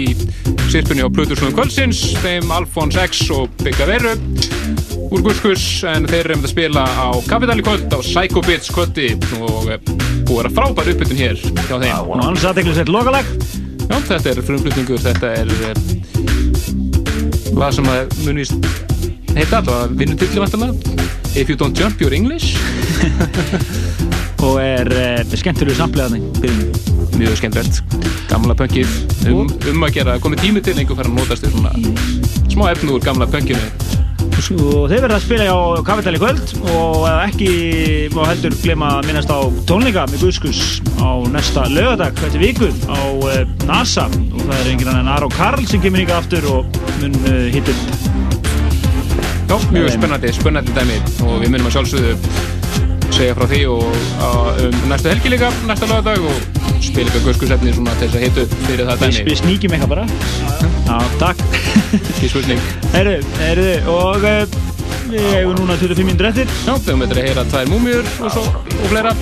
sirpunni 0.68 1.00
á 1.00 1.08
Plutursnum 1.08 1.54
Kvölsins 1.56 2.00
þeim 2.20 2.50
Alfons 2.52 2.98
X 3.00 3.22
og 3.32 3.48
Bigga 3.62 3.86
Veru 3.88 4.12
úr 5.08 5.22
Gurskus 5.24 5.64
en 5.88 6.04
þeir 6.10 6.26
eru 6.26 6.36
með 6.42 6.50
að 6.50 6.52
spila 6.52 6.82
á 6.84 7.08
Kapitali 7.24 7.64
kvöld 7.64 7.88
á 7.88 7.98
Psycho 8.04 8.42
Bits 8.44 8.68
kvöldi 8.74 9.14
og 9.38 9.70
eh, 9.72 9.80
búið 10.28 10.50
að 10.50 10.58
frábæra 10.58 10.92
uppbytun 10.92 11.22
hér 11.22 11.40
hjá 11.40 11.72
þeim. 11.72 11.88
Ah, 11.88 12.02
og 12.04 12.20
hann 12.20 12.36
satt 12.42 12.60
eitthvað 12.60 12.82
sér 12.82 12.92
lokalæg 12.92 13.32
Já, 13.84 13.96
þetta 14.10 14.34
er 14.34 14.42
frumflutningur 14.50 15.00
þetta 15.06 15.32
er 15.40 15.54
eh, 15.70 15.74
hvað 17.54 17.78
sem 17.78 17.88
að 17.94 18.20
munist 18.26 18.70
heita 19.38 19.62
alltaf 19.62 19.74
að 19.78 19.96
vinna 20.02 20.20
til 20.20 20.28
í 20.34 20.44
vantan 20.44 20.76
If 21.34 21.48
you 21.48 21.56
don't 21.56 21.74
jump, 21.74 21.98
you're 21.98 22.14
English. 22.14 22.54
og 24.44 24.60
er 24.62 24.90
uh, 24.94 25.36
skemmtilegu 25.38 25.78
samplegaðni 25.78 26.20
mjög 27.18 27.38
skemmtilegt. 27.38 27.82
Gamla 28.30 28.54
pönkið. 28.58 28.90
Um, 29.30 29.48
um 29.70 29.86
að 29.86 29.98
gera 29.98 30.18
komið 30.22 30.44
tími 30.44 30.62
til 30.64 30.76
einhver 30.78 30.98
fara 30.98 31.10
að 31.10 31.18
notast 31.18 31.44
þér 31.44 31.54
svona 31.54 31.72
smá 32.52 32.70
efnu 32.72 32.96
úr 32.96 33.04
gamla 33.04 33.28
pönkinu. 33.30 33.72
Og 34.34 34.88
þeir 34.90 35.04
verða 35.04 35.16
að 35.16 35.22
spila 35.24 35.44
á 35.46 35.58
Kapital 35.86 36.16
í 36.16 36.20
kvöld 36.20 36.50
og 36.74 37.04
eh, 37.06 37.20
ekki 37.28 37.50
má 38.12 38.24
heldur 38.26 38.56
glema 38.60 38.90
að 38.98 39.06
minnast 39.08 39.30
á 39.30 39.40
tónleika 39.68 40.04
með 40.10 40.24
Guðskus 40.26 40.82
á 41.00 41.22
næsta 41.32 41.64
lögadag 41.70 42.18
þetta 42.18 42.42
viku 42.42 42.68
á 42.90 43.00
uh, 43.14 43.38
NASA. 43.68 44.08
Og 44.10 44.42
það 44.42 44.58
er 44.58 44.72
annan 44.74 45.00
en 45.04 45.12
Aró 45.14 45.30
Karl 45.32 45.64
sem 45.70 45.82
kemur 45.84 46.02
ykkar 46.02 46.20
aftur 46.24 46.50
og 46.50 46.82
mun 47.00 47.16
hitt 47.54 47.70
upp 47.72 48.12
Já, 49.44 49.58
mjög 49.70 49.90
spennandi, 49.92 50.30
spennandi 50.34 50.74
dæmi. 50.74 50.98
Og 51.28 51.38
við 51.44 51.52
munum 51.52 51.68
að 51.68 51.76
sjálfsögðu 51.78 52.53
segja 53.14 53.34
frá 53.38 53.46
því 53.50 53.60
og 53.70 53.84
um 54.64 54.76
næstu 54.90 55.10
helgi 55.12 55.32
líka, 55.34 55.50
næsta 55.68 55.86
lögadag 55.90 56.24
og 56.26 56.36
spila 56.84 57.06
eitthvað 57.08 57.24
guðskusefni 57.28 57.72
svona 57.76 57.94
til 58.00 58.08
þess 58.10 58.18
að 58.18 58.24
hitu 58.26 58.44
fyrir 58.66 58.88
það 58.90 59.00
Við, 59.04 59.14
dæmi. 59.14 59.24
Við 59.30 59.40
sníkjum 59.40 59.76
eitthvað 59.76 59.92
bara. 59.94 60.04
Já, 60.84 60.98
takk. 61.22 61.44
Ekki 62.10 62.30
spurning. 62.32 62.60
Herru, 62.94 63.14
herru, 63.40 63.70
og 63.94 64.26
uh, 64.28 64.58
við 65.12 65.24
hefum 65.30 65.56
núna 65.62 65.78
25 65.80 66.08
minnur 66.10 66.28
eftir. 66.30 66.50
Já, 66.66 66.74
við 66.74 66.90
höfum 66.92 67.06
þetta 67.06 67.16
að 67.20 67.28
heyra 67.30 67.46
tvær 67.54 67.72
múmjur 67.72 68.10
og, 68.18 68.28
svo, 68.34 68.44
og 68.74 68.86
fleira. 68.92 69.14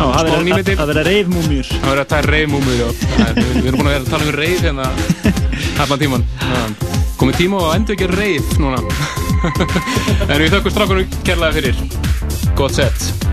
Já, 0.00 0.04
það 0.16 0.44
nýmeti. 0.46 0.74
það 0.78 0.88
verða 0.94 1.02
reifmúmjur 1.10 1.66
Það 1.74 1.82
verður 1.90 2.00
að 2.00 2.06
tvær 2.12 2.28
reyfmúmjur, 2.32 2.78
já. 2.78 2.86
Það 3.10 3.26
er- 3.26 3.40
Við 3.40 3.56
við 3.58 3.66
erum 3.68 3.80
búin 3.82 3.90
að 3.90 3.96
vera 3.96 4.04
að 4.04 4.12
tala 4.14 4.24
um 4.24 4.36
reyf 4.38 4.62
hérna 4.64 4.86
allan 5.84 6.00
tíman 6.00 6.24
Já. 6.40 6.62
Komið 7.20 7.36
tíma 7.42 7.60
að 7.66 7.74
endur 7.76 7.98
ekki 7.98 8.08
reyf 8.14 8.54
núna. 8.62 8.80
En 10.30 10.40
við 10.40 10.54
þökkum 10.54 10.72
strákunum 10.72 11.18
kærlega 11.26 11.58
fyrir 11.58 11.82
Gott 12.60 12.74
sett 12.76 13.24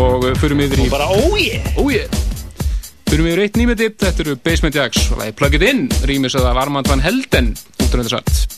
Og 0.00 0.22
uh, 0.24 0.30
förum 0.40 0.62
yfir 0.64 0.80
í 0.80 0.86
Og 0.86 0.94
bara 0.94 1.10
óje 1.12 1.58
Óje 1.76 2.06
Förum 3.06 3.28
yfir 3.28 3.42
eitt 3.44 3.58
nýmeti, 3.60 3.90
þetta 3.92 4.24
eru 4.24 4.36
Basement 4.40 4.74
Jacks. 4.74 5.10
Og 5.12 5.20
lagi 5.20 5.36
Plug 5.36 5.58
It 5.58 5.64
In, 5.68 5.84
rýmis 6.08 6.34
að 6.40 6.48
Armand 6.56 6.88
van 6.88 7.04
Helden 7.04 7.52
út 7.52 7.84
af 7.84 7.92
þetta 7.92 8.14
satt 8.16 8.55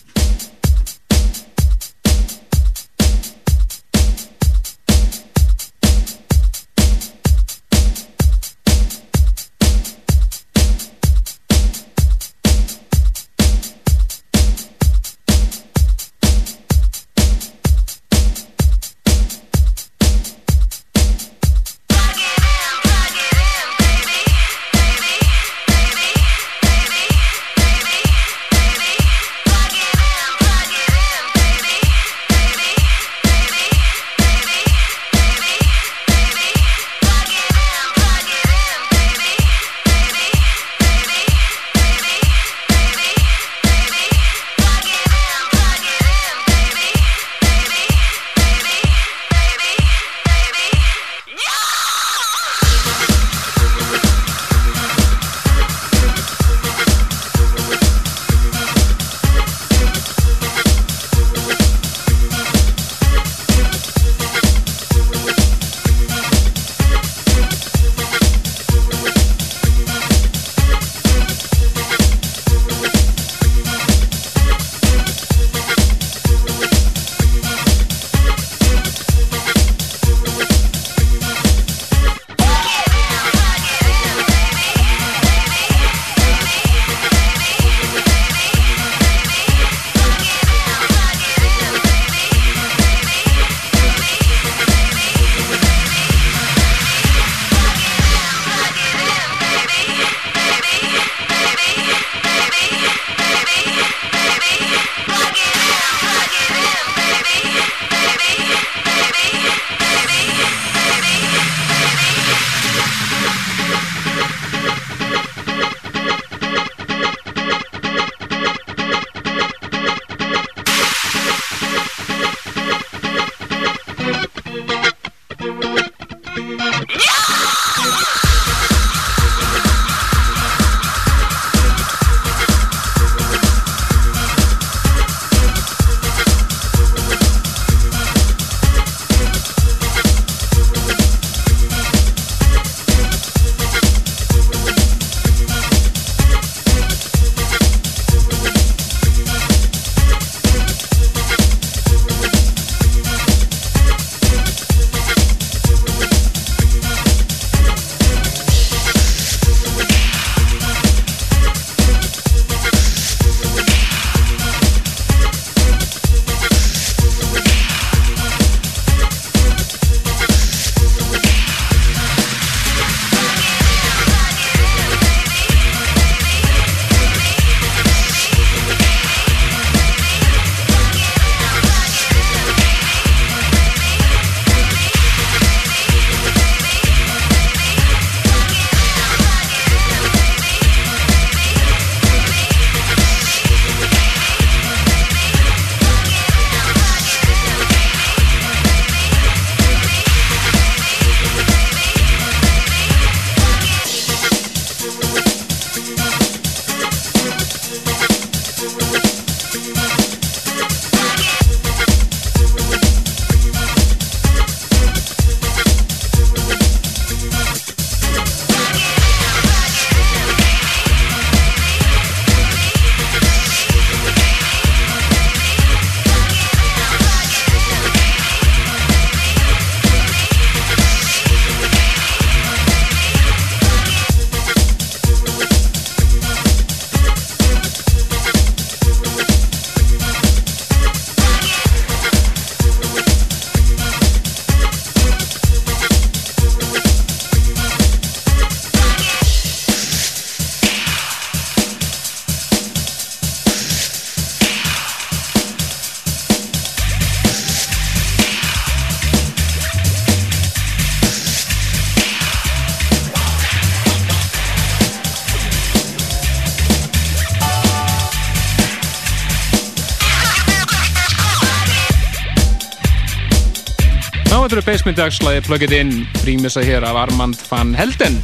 eru 274.55 274.63
Basement 274.65 274.97
Dagslæði 274.99 275.41
Plug 275.45 275.63
It 275.67 275.73
In, 275.77 275.91
rýmisa 276.25 276.63
hér 276.65 276.85
af 276.89 276.97
Armand 276.97 277.41
van 277.51 277.75
Helden. 277.77 278.21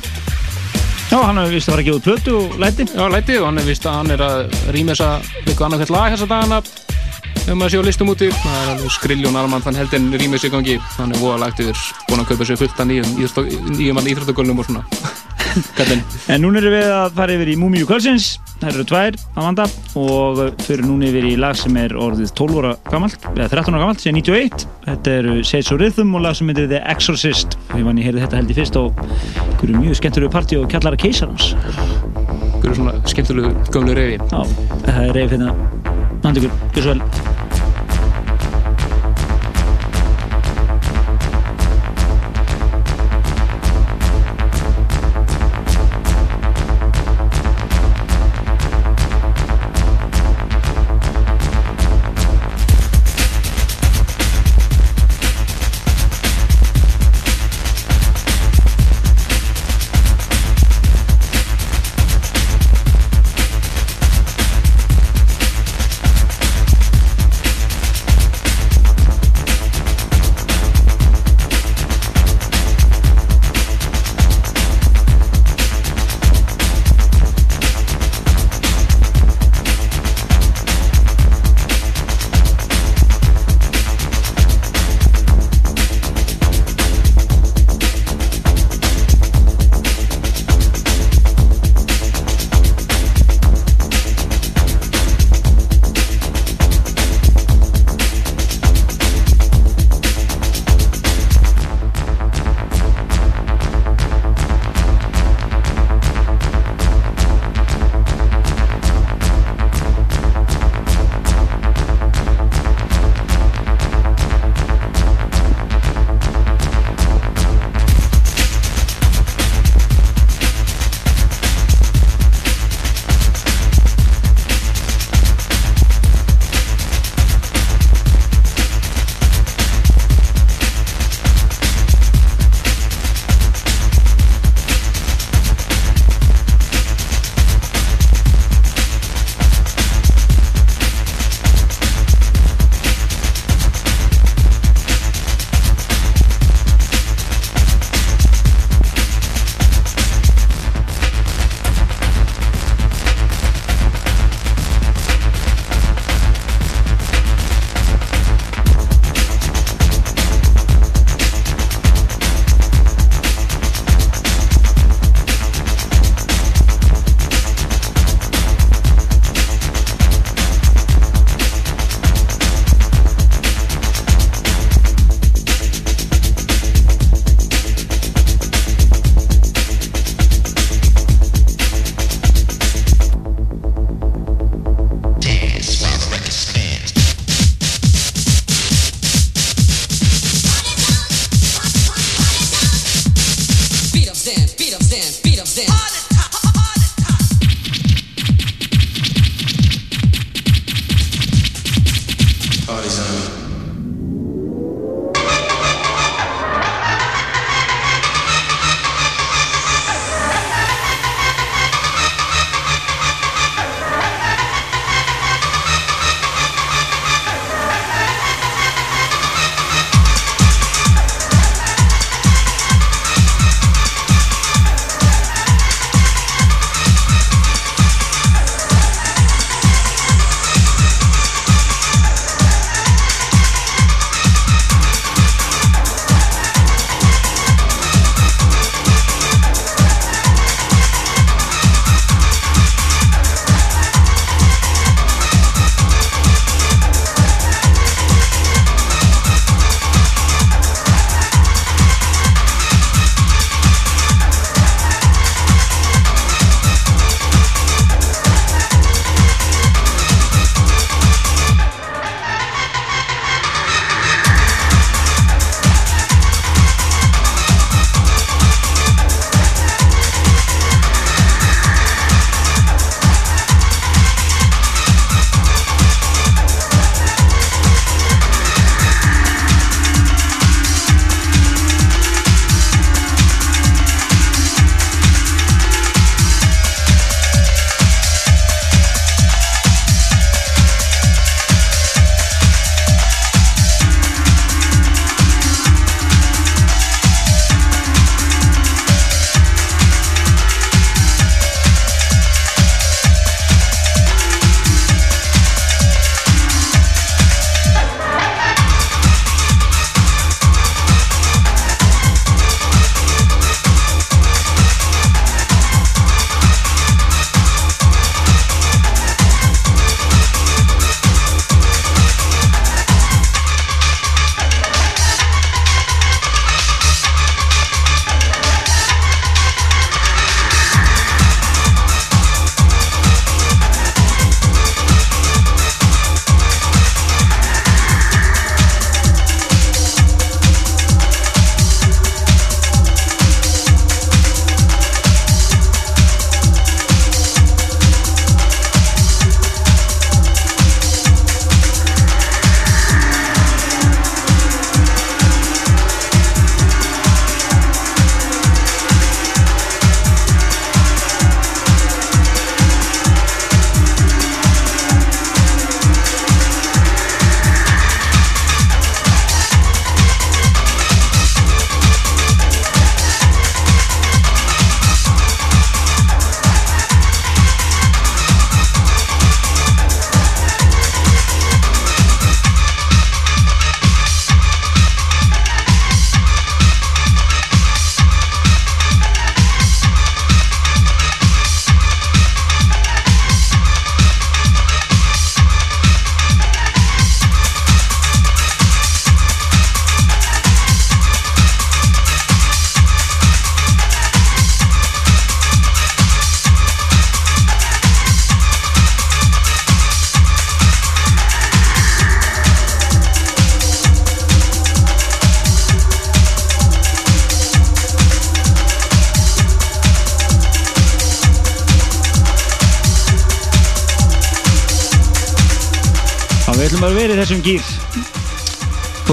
Já, 1.11 1.19
hann 1.21 1.41
hefur 1.41 1.53
vist 1.53 1.69
að 1.69 1.75
fara 1.75 1.83
að 1.83 1.89
gefa 1.89 1.99
út 1.99 2.07
plötu 2.07 2.37
og 2.39 2.55
læti. 2.63 2.87
Já, 2.89 3.05
læti 3.13 3.37
og 3.41 3.47
hann 3.49 3.61
hefur 3.61 3.73
vist 3.73 3.89
að 3.89 3.99
hann 3.99 4.15
er 4.15 4.25
að 4.25 4.57
rýmisa 4.77 5.11
eitthvað 5.43 5.67
annað 5.67 5.83
hvert 5.83 5.95
lag 5.97 6.15
þessa 6.15 6.31
dagana. 6.31 6.63
Ef 7.45 7.53
maður 7.53 7.75
sé 7.75 7.83
á 7.83 7.89
listum 7.91 8.15
úti, 8.15 8.31
það 8.31 8.57
er 8.63 8.73
alveg 8.77 8.97
skriljón 8.97 9.37
Armand 9.43 9.67
van 9.67 9.81
Helden 9.83 10.09
rýmisa 10.15 10.49
í 10.49 10.55
gangi. 10.55 10.79
Hann 10.97 11.13
er 11.13 11.21
voða 11.21 11.43
lagt 11.45 11.61
yfir, 11.65 11.85
búin 12.09 12.25
að 12.25 12.33
kaupa 12.33 12.49
sér 12.49 12.63
fullt 12.63 12.81
af 12.81 12.89
nýjum, 12.89 14.09
íþróttagölnum 14.15 14.65
og 14.65 14.71
svona. 14.71 15.24
En 16.33 16.43
núna 16.43 16.61
erum 16.61 16.75
við 16.75 16.89
að 16.91 17.13
fara 17.19 17.35
yfir 17.37 17.51
í 17.53 17.57
Múmiu 17.59 17.87
Kvölsins. 17.89 18.35
Það 18.61 18.71
eru 18.71 18.85
tvær 18.89 19.17
að 19.19 19.47
vanda 19.47 19.67
og 20.01 20.41
fyrir 20.65 20.85
núna 20.87 21.09
yfir 21.11 21.27
í 21.29 21.35
lag 21.41 21.59
sem 21.59 21.77
er 21.79 21.95
orðið 22.01 22.33
12 22.39 22.61
ára 22.63 22.73
gammalt, 22.89 23.27
eða 23.35 23.49
13 23.53 23.75
ára 23.75 23.83
gammalt, 23.83 24.03
síðan 24.03 24.21
91. 24.23 24.67
Þetta 24.87 25.15
eru 25.21 25.37
Sage 25.45 25.75
of 25.75 25.81
Rhythm 25.83 26.17
og 26.17 26.25
lag 26.25 26.39
sem 26.39 26.51
heitir 26.51 26.71
The 26.71 26.81
Exorcist. 26.95 27.59
Ég 27.75 27.87
vann 27.87 28.01
ég 28.01 28.09
heyrði 28.09 28.25
þetta 28.25 28.41
held 28.41 28.55
í 28.55 28.59
fyrst 28.59 28.81
á 28.81 28.83
einhverju 28.85 29.83
mjög 29.83 30.01
skemmtilegu 30.01 30.35
partí 30.35 30.61
og 30.61 30.69
kjallara 30.73 31.01
keisarans. 31.01 31.53
Einhverju 31.55 32.81
svona 32.81 32.99
skemmtilegu 33.11 33.55
gömlu 33.75 33.99
reyfi. 33.99 34.21
Já, 34.23 34.43
það 34.89 35.01
er 35.05 35.17
reyfi 35.19 35.39
hérna. 35.39 35.57
Nandi 36.25 36.45
ykkur, 36.45 36.61
gjör 36.73 36.87
svo 36.89 36.95
vel. 36.95 37.34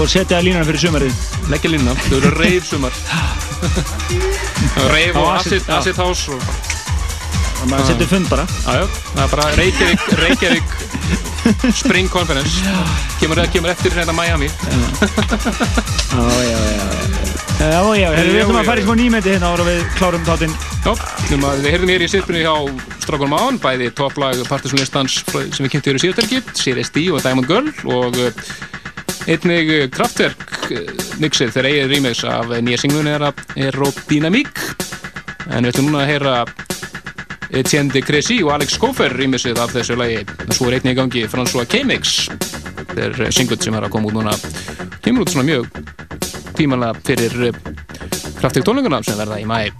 Að 0.01 0.09
setja 0.09 0.39
línan 0.41 0.65
fyrir 0.65 0.81
sumarið. 0.81 1.17
Leggja 1.51 1.69
línuna, 1.75 1.93
þau 2.07 2.15
eru 2.17 2.31
reif 2.39 2.65
sumar. 2.65 2.95
Reif 4.91 5.15
og 5.19 5.27
acid- 5.35 5.69
acid, 5.69 5.95
house 6.01 6.31
og 6.31 7.67
maður 7.69 7.91
setur 7.91 8.07
fund 8.09 8.29
bara. 8.31 8.45
Já, 8.65 8.81
já, 8.81 8.87
það 9.13 9.21
er 9.23 9.29
bara 9.35 9.45
Reykjavík, 9.59 10.07
Reykjavík 10.23 10.67
Spring 11.77 12.09
Conference. 12.09 12.63
Kemur, 13.21 13.37
kemur 13.53 13.69
eftir 13.75 13.93
hérna 13.93 14.13
Miami. 14.17 14.49
Já, 14.49 16.25
já, 16.49 16.57
já 16.57 16.89
Já, 17.61 17.81
já, 17.93 18.07
herru, 18.17 18.31
við 18.33 18.39
ætlum 18.41 18.57
að 18.57 18.65
fara 18.71 18.81
í 18.81 18.85
smá 18.87 18.95
nýmeti 18.97 19.29
hérna 19.35 19.51
ára 19.53 19.65
við 19.67 19.81
klárum 19.99 20.23
þáttinn. 20.25 20.53
Já, 20.81 20.95
um 21.35 21.43
að 21.45 21.59
við 21.61 21.75
heyrðum 21.75 21.91
hér 21.93 22.01
í 22.01 22.07
sitpunni 22.09 22.41
hjá 22.41 22.53
Strákunum 23.03 23.35
Án, 23.37 23.59
bæði 23.61 23.91
topplag 23.93 24.41
Partisanlistans 24.49 25.19
sem 25.29 25.61
við 25.67 25.69
kynntum 25.75 25.91
hér 25.93 25.99
í 25.99 26.01
síðustelgi 26.07 26.39
Series 26.57 26.89
D 26.95 27.03
og 27.13 27.21
Diamond 27.21 27.45
Girl 27.45 27.69
og 27.85 28.17
uh, 28.17 28.31
einnig 29.31 29.69
uh, 29.71 29.85
Kraftwerk 29.93 30.43
uh, 30.71 30.81
mixið 31.21 31.53
þegar 31.55 31.69
eigið 31.69 31.93
remix 31.93 32.23
af 32.27 32.51
nýja 32.63 32.81
singlunni 32.81 33.13
er 33.15 33.25
Aerodynamic. 33.29 34.51
En 35.51 35.65
við 35.65 35.71
ætlum 35.71 35.89
núna 35.89 36.03
að 36.03 36.11
heyra 36.11 36.35
Etienne 37.61 38.03
Crécy 38.05 38.39
og 38.45 38.53
Alex 38.55 38.77
Koffer 38.79 39.15
remixið 39.17 39.59
af 39.63 39.73
þessu 39.75 39.97
lagi. 39.99 40.21
Og 40.47 40.53
svo 40.55 40.69
er 40.69 40.79
einnig 40.79 40.95
í 40.95 40.99
gangi 40.99 41.25
François 41.31 41.67
K-Mix. 41.69 42.27
Þetta 42.81 43.01
er 43.07 43.19
uh, 43.25 43.31
singut 43.33 43.63
sem 43.63 43.75
er 43.77 43.87
að 43.87 43.95
koma 43.95 44.11
út 44.11 44.19
núna. 44.19 44.35
Kemur 45.01 45.25
út 45.25 45.33
svona 45.33 45.47
mjög 45.47 45.71
tímanlega 46.59 47.01
fyrir 47.07 47.55
Kraftwerk 48.41 48.67
tónleikuna 48.67 49.01
sem 49.05 49.19
verða 49.19 49.41
í 49.41 49.47
mæ 49.47 49.70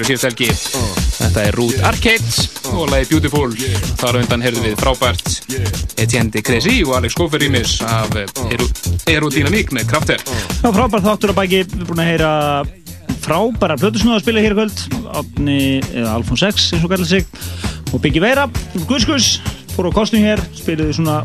og 0.00 0.08
síðast 0.08 0.24
helgi. 0.30 0.48
Þetta 1.18 1.42
er 1.44 1.56
Root 1.58 1.82
Arcade 1.84 2.46
og 2.72 2.88
lagi 2.88 3.10
Beautiful. 3.10 3.52
Þar 4.00 4.16
á 4.16 4.20
undan 4.22 4.44
heyrðum 4.44 4.64
við 4.64 4.76
frábært 4.80 5.32
Etienne 6.00 6.32
de 6.32 6.42
Crécy 6.44 6.78
og 6.86 6.96
Alex 6.96 7.16
Schofer 7.18 7.42
rýmis 7.42 7.74
af 7.84 8.14
Aerodynamic 9.10 9.74
með 9.76 9.90
Krafter 9.90 10.22
frábært 10.62 11.04
þáttur 11.04 11.34
á 11.36 11.40
bæki, 11.42 11.64
við 11.66 11.76
erum 11.76 11.90
búin 11.90 12.02
að 12.02 12.10
heyra 12.12 12.32
frábæra 13.22 13.76
plötusnúða 13.80 14.18
að 14.18 14.24
spila 14.24 14.44
hér 14.44 14.54
í 14.54 14.58
kvöld. 14.58 14.84
Átni, 15.12 15.58
eða 15.92 16.14
Alfons 16.16 16.46
X 16.48 16.70
eins 16.72 16.86
og 16.86 16.94
kallar 16.94 17.08
sig 17.08 17.26
og 17.92 18.00
Biggi 18.00 18.22
Veira, 18.24 18.48
Guðskus 18.88 19.34
fór 19.74 19.90
á 19.92 19.96
kostnum 19.96 20.24
hér, 20.24 20.40
spiluði 20.56 20.96
svona 20.96 21.20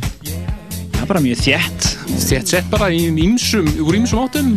það 0.98 1.02
er 1.06 1.10
bara 1.14 1.24
mjög 1.24 1.46
þjætt 1.46 1.94
Þjætt 2.28 2.52
sett 2.52 2.70
bara 2.72 2.90
í 2.92 3.08
ýmsum, 3.12 3.68
úr 3.84 3.98
ýmsum 4.00 4.24
áttum 4.24 4.54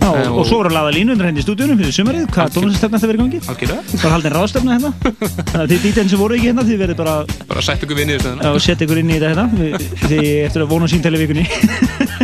Já, 0.00 0.08
og, 0.08 0.16
Eh, 0.20 0.30
og 0.32 0.46
svo 0.48 0.56
voru 0.60 0.70
að 0.70 0.76
laða 0.78 0.92
línu 0.94 1.12
undir 1.14 1.26
henni 1.28 1.42
í 1.42 1.44
stúdíunum 1.44 1.78
fyrir 1.80 1.92
sumarið, 1.94 2.26
hvað 2.32 2.54
tónlistefna 2.54 2.98
þetta 2.98 3.10
verið 3.10 3.20
í 3.20 3.22
gangi? 3.24 3.40
Algjörlega. 3.52 3.82
Það 3.90 4.04
var 4.06 4.14
haldin 4.14 4.34
ráðstefna 4.36 4.76
hérna. 4.76 4.90
Þannig 5.00 5.60
að 5.60 5.70
þið 5.72 5.84
dýtinn 5.84 6.10
sem 6.12 6.20
voru 6.22 6.36
ekki 6.36 6.48
hérna, 6.48 6.64
þið 6.68 6.80
verið 6.84 6.96
bara 7.00 7.14
Bara 7.50 7.64
sett 7.66 7.84
ykkur 7.84 7.98
við 8.00 8.06
niður 8.10 8.44
að 8.48 8.58
setja 8.64 8.86
ykkur 8.86 9.00
inn 9.02 9.10
í 9.12 9.18
þetta 9.20 9.30
hérna 9.30 9.46
Þið 10.06 10.28
eftir 10.48 10.64
að 10.64 10.70
vona 10.72 10.90
síntæli 10.90 11.20
vikunni 11.20 11.46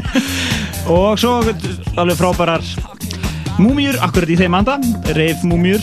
Og 0.96 1.18
svo 1.20 1.32
alveg 1.42 2.16
frábærar 2.18 2.64
múmjur, 3.60 4.00
akkurat 4.04 4.30
í 4.32 4.38
þeim 4.40 4.56
anda 4.60 4.78
Reif 5.16 5.44
múmjur 5.46 5.82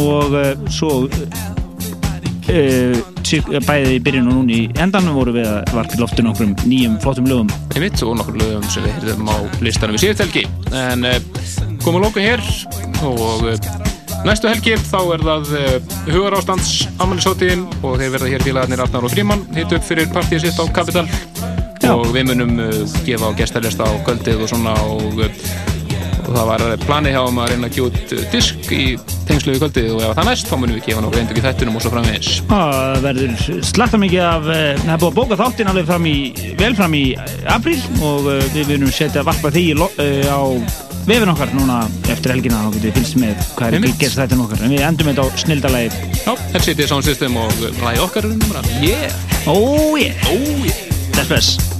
Og 0.00 0.36
uh, 0.36 0.52
svo 0.70 1.06
uh, 2.50 2.94
bæði 3.66 3.96
í 3.96 4.00
byrjun 4.02 4.30
og 4.30 4.40
núna 4.40 4.56
í 4.56 4.62
endanum 4.82 5.14
voru 5.20 5.34
við 5.36 5.46
að 5.46 5.74
varpa 5.76 5.94
í 5.94 6.00
loftu 6.00 6.24
nokkrum 6.26 6.56
nýjum 6.64 6.96
flottum 7.02 7.28
lögum. 7.30 7.52
Einmitt 7.76 8.02
og 8.02 8.16
nokkur 8.18 8.40
lögum 8.40 8.66
sem 8.72 8.86
við 8.86 8.96
heyrðum 8.98 9.30
á 9.30 9.36
listanum 9.62 9.94
við 9.94 10.08
síðast 10.08 10.24
helgi 10.26 10.59
en 10.76 11.06
uh, 11.06 11.16
komum 11.82 12.00
að 12.00 12.06
lóka 12.06 12.22
hér 12.22 12.42
og 13.06 13.46
uh, 13.48 13.68
næstu 14.26 14.50
helgi 14.50 14.76
þá 14.78 14.98
er 15.16 15.24
það 15.26 15.52
uh, 15.58 15.94
hugarástands 16.10 16.72
ammælisótiðin 17.02 17.66
og 17.80 17.98
þeir 18.00 18.14
verða 18.16 18.32
hér 18.34 18.46
félagarnir 18.46 18.84
Arnar 18.84 19.08
og 19.08 19.14
Fríman 19.14 19.46
hitt 19.56 19.74
upp 19.76 19.86
fyrir 19.86 20.10
partíið 20.14 20.46
sitt 20.46 20.60
á 20.60 20.64
Kapital 20.74 21.06
og 21.90 22.12
við 22.14 22.28
munum 22.28 22.58
gefa 23.02 23.32
á 23.32 23.38
gestalista 23.38 23.88
á 23.88 23.92
kvöldið 24.06 24.44
og 24.44 24.50
svona 24.52 24.76
og, 24.86 25.24
og 25.24 26.28
það 26.36 26.50
var 26.52 26.66
planið 26.84 27.16
hjá 27.16 27.22
um 27.24 27.40
að 27.42 27.54
reyna 27.54 27.70
að 27.70 27.80
uh, 28.14 28.28
disk 28.30 28.70
í 28.76 28.84
tengslu 29.30 29.54
við 29.54 29.62
kvöldið 29.62 29.94
og 29.94 30.04
ef 30.04 30.12
það 30.18 30.28
næst 30.30 30.50
þá 30.50 30.54
munum 30.58 30.76
við 30.76 30.86
gefa 30.88 31.04
nokkuð 31.04 31.22
eindag 31.22 31.40
í 31.40 31.44
þættunum 31.46 31.78
og 31.78 31.84
svo 31.84 31.92
framvegis. 31.94 32.30
Það 32.50 33.00
verður 33.06 33.64
slakta 33.70 34.00
mikið 34.02 34.26
af, 34.26 34.50
eh, 34.50 34.68
það 34.82 34.92
er 34.94 35.02
búið 35.02 35.10
að 35.10 35.18
bóka 35.18 35.40
þáttinn 35.40 35.72
alveg 35.72 35.90
fram 35.90 36.06
í, 36.10 36.16
vel 36.60 36.72
fram 36.78 36.96
í 36.98 37.04
apríl 37.56 37.80
og 38.10 38.30
eh, 38.34 38.46
við 38.54 38.72
verðum 38.74 38.94
setja 38.94 39.26
varpa 39.26 39.52
því 39.54 39.64
eh, 39.78 40.26
á 40.26 40.40
vefin 41.08 41.32
okkar 41.32 41.54
núna 41.56 41.80
eftir 42.12 42.34
helgina 42.34 42.62
getum 42.68 42.84
við 42.84 42.96
fylgst 42.98 43.18
með 43.20 43.42
hvað 43.56 43.78
er 43.78 43.88
að 43.88 43.98
gerst 44.04 44.20
þetta 44.20 44.40
okkar. 44.44 44.64
En 44.66 44.74
við 44.74 44.86
endum 44.86 45.10
þetta 45.12 45.26
á 45.26 45.28
snildalagi 45.40 45.90
Já, 46.20 46.32
Helsiti 46.54 46.88
Sound 46.90 47.08
System 47.08 47.40
og 47.40 47.66
lagi 47.80 48.04
okkar 48.04 48.28
er 48.28 48.36
numra 48.36 48.64
Yeah! 48.84 49.10
Oh 49.46 49.96
yeah. 49.96 50.16
Oh 50.28 50.64
yeah! 50.66 50.88
That's 51.16 51.30
best 51.30 51.79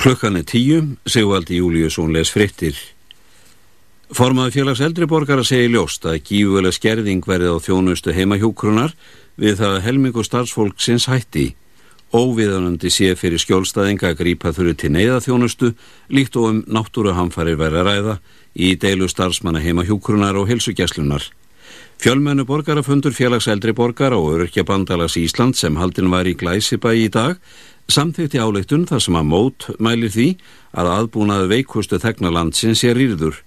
Klukkan 0.00 0.38
er 0.38 0.46
tíu, 0.48 0.96
Sigvaldi 1.04 1.58
Júliusson 1.58 2.08
les 2.14 2.30
frittir. 2.32 2.72
Formaði 4.16 4.54
félags 4.54 4.80
eldriborgara 4.80 5.42
segi 5.44 5.66
ljóst 5.74 6.06
að 6.08 6.22
gífulega 6.24 6.72
skerðing 6.72 7.26
verði 7.28 7.50
á 7.52 7.60
þjónustu 7.60 8.14
heimahjókrunar 8.16 8.94
við 9.36 9.58
það 9.58 9.74
að 9.74 9.84
helmingu 9.84 10.24
starfsfólksins 10.24 11.04
hætti. 11.12 11.50
Óviðanandi 12.16 12.88
sé 12.88 13.10
fyrir 13.12 13.42
skjólstaðinga 13.44 14.14
að 14.14 14.22
grípa 14.22 14.54
þurru 14.56 14.72
til 14.80 14.90
neyðaþjónustu 14.96 15.74
líkt 16.16 16.38
og 16.40 16.48
um 16.48 16.62
náttúruhamfarir 16.64 17.60
verða 17.60 17.84
ræða 17.84 18.14
í 18.56 18.72
deilu 18.80 19.04
starfsmanna 19.04 19.60
heimahjókrunar 19.60 20.40
og 20.40 20.48
helsugjæslunar. 20.48 21.28
Fjölmennu 22.00 22.46
borgarafundur 22.48 23.12
félags 23.12 23.50
eldri 23.52 23.76
borgara 23.76 24.16
og 24.16 24.32
öryrkja 24.38 24.64
bandalags 24.64 25.18
Ísland 25.20 25.60
sem 25.60 25.76
haldin 25.76 26.08
var 26.08 26.24
í 26.24 26.32
Glæsibæ 26.32 26.94
í 26.96 27.10
dag 27.12 27.36
samþykti 27.94 28.40
áleiktun 28.40 28.86
þar 28.88 29.02
sem 29.04 29.16
að 29.18 29.28
mót 29.30 29.68
mælir 29.82 30.12
því 30.14 30.26
að 30.76 30.90
aðbúnaðu 30.94 31.46
veikustu 31.50 31.98
þegnalandsins 32.02 32.84
er 32.86 32.98
rýrður. 32.98 33.40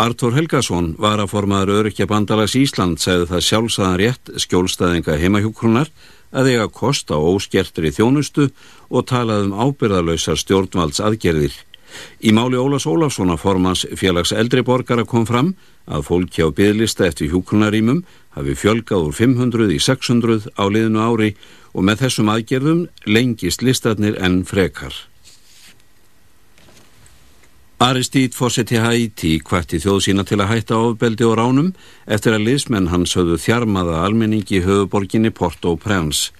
Artur 0.00 0.34
Helgason 0.34 0.94
var 0.98 1.20
að 1.22 1.30
formaður 1.30 1.76
örykja 1.80 2.08
bandalags 2.10 2.56
Ísland 2.58 2.98
segði 3.02 3.28
það 3.30 3.44
sjálfsæðan 3.48 4.00
rétt 4.00 4.32
skjólstæðinga 4.42 5.18
heimahjúkrunar 5.22 5.92
að 6.34 6.50
eiga 6.50 6.66
kost 6.66 7.12
á 7.14 7.18
óskertri 7.18 7.92
þjónustu 7.94 8.48
og 8.90 9.06
talað 9.06 9.46
um 9.46 9.54
ábyrðalöysar 9.54 10.40
stjórnvalds 10.40 10.98
aðgerðir. 10.98 11.54
Í 12.26 12.34
máli 12.34 12.58
Ólafs 12.58 12.88
Ólafssona 12.90 13.36
formans 13.38 13.84
félags 13.94 14.32
eldri 14.34 14.64
borgara 14.66 15.04
kom 15.06 15.28
fram 15.30 15.52
að 15.86 16.06
fólki 16.08 16.42
á 16.42 16.50
byðlista 16.50 17.06
eftir 17.06 17.30
hjúkrunarímum 17.30 18.02
hafi 18.34 18.56
fjölgað 18.58 19.10
úr 19.10 19.14
500 19.14 19.70
í 19.70 19.78
600 19.78 20.50
á 20.58 20.64
liðinu 20.66 21.04
ári 21.06 21.30
og 21.34 21.54
með 21.82 22.04
þessum 22.04 22.30
aðgerðum 22.30 22.86
lengist 23.06 23.64
listarnir 23.66 24.14
enn 24.22 24.44
frekar. 24.46 24.94
Aristít 27.82 28.36
fósetti 28.38 28.78
Haiti 28.78 29.40
kvætti 29.42 29.80
þjóð 29.82 29.98
sína 30.06 30.22
til 30.24 30.38
að 30.38 30.52
hætta 30.52 30.76
ofbeldi 30.78 31.26
og 31.26 31.34
ránum 31.40 31.72
eftir 32.06 32.36
að 32.36 32.46
liðsmenn 32.46 32.86
hans 32.92 33.16
höfðu 33.18 33.40
þjarmaða 33.42 33.98
almenningi 34.06 34.60
í 34.60 34.62
höfuborginni 34.64 35.34
Port-au-Prince. 35.34 36.30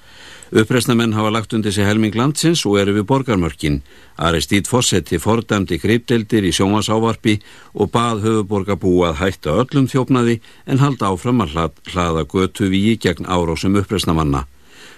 Uppreisnamenn 0.55 1.17
hafa 1.19 1.33
lagt 1.35 1.53
undir 1.53 1.75
sig 1.75 1.85
helming 1.85 2.15
landsins 2.15 2.63
og 2.65 2.79
eru 2.79 2.95
við 2.95 3.09
borgarmörkin. 3.11 3.81
Aristít 4.17 4.71
fósetti 4.71 5.19
fordæmdi 5.19 5.81
greipdeldir 5.83 6.47
í 6.47 6.55
sjómasávarpi 6.55 7.41
og 7.75 7.91
bað 7.91 8.23
höfuborgarbú 8.29 8.95
að 9.09 9.19
hætta 9.25 9.59
öllum 9.65 9.91
þjófnaði 9.91 10.39
en 10.71 10.79
halda 10.79 11.11
áfram 11.11 11.43
að 11.43 11.57
hlað, 11.57 11.79
hlaða 11.91 12.25
götu 12.31 12.71
víi 12.71 12.95
gegn 12.95 13.27
árásum 13.27 13.75
uppreisnamanna. 13.83 14.47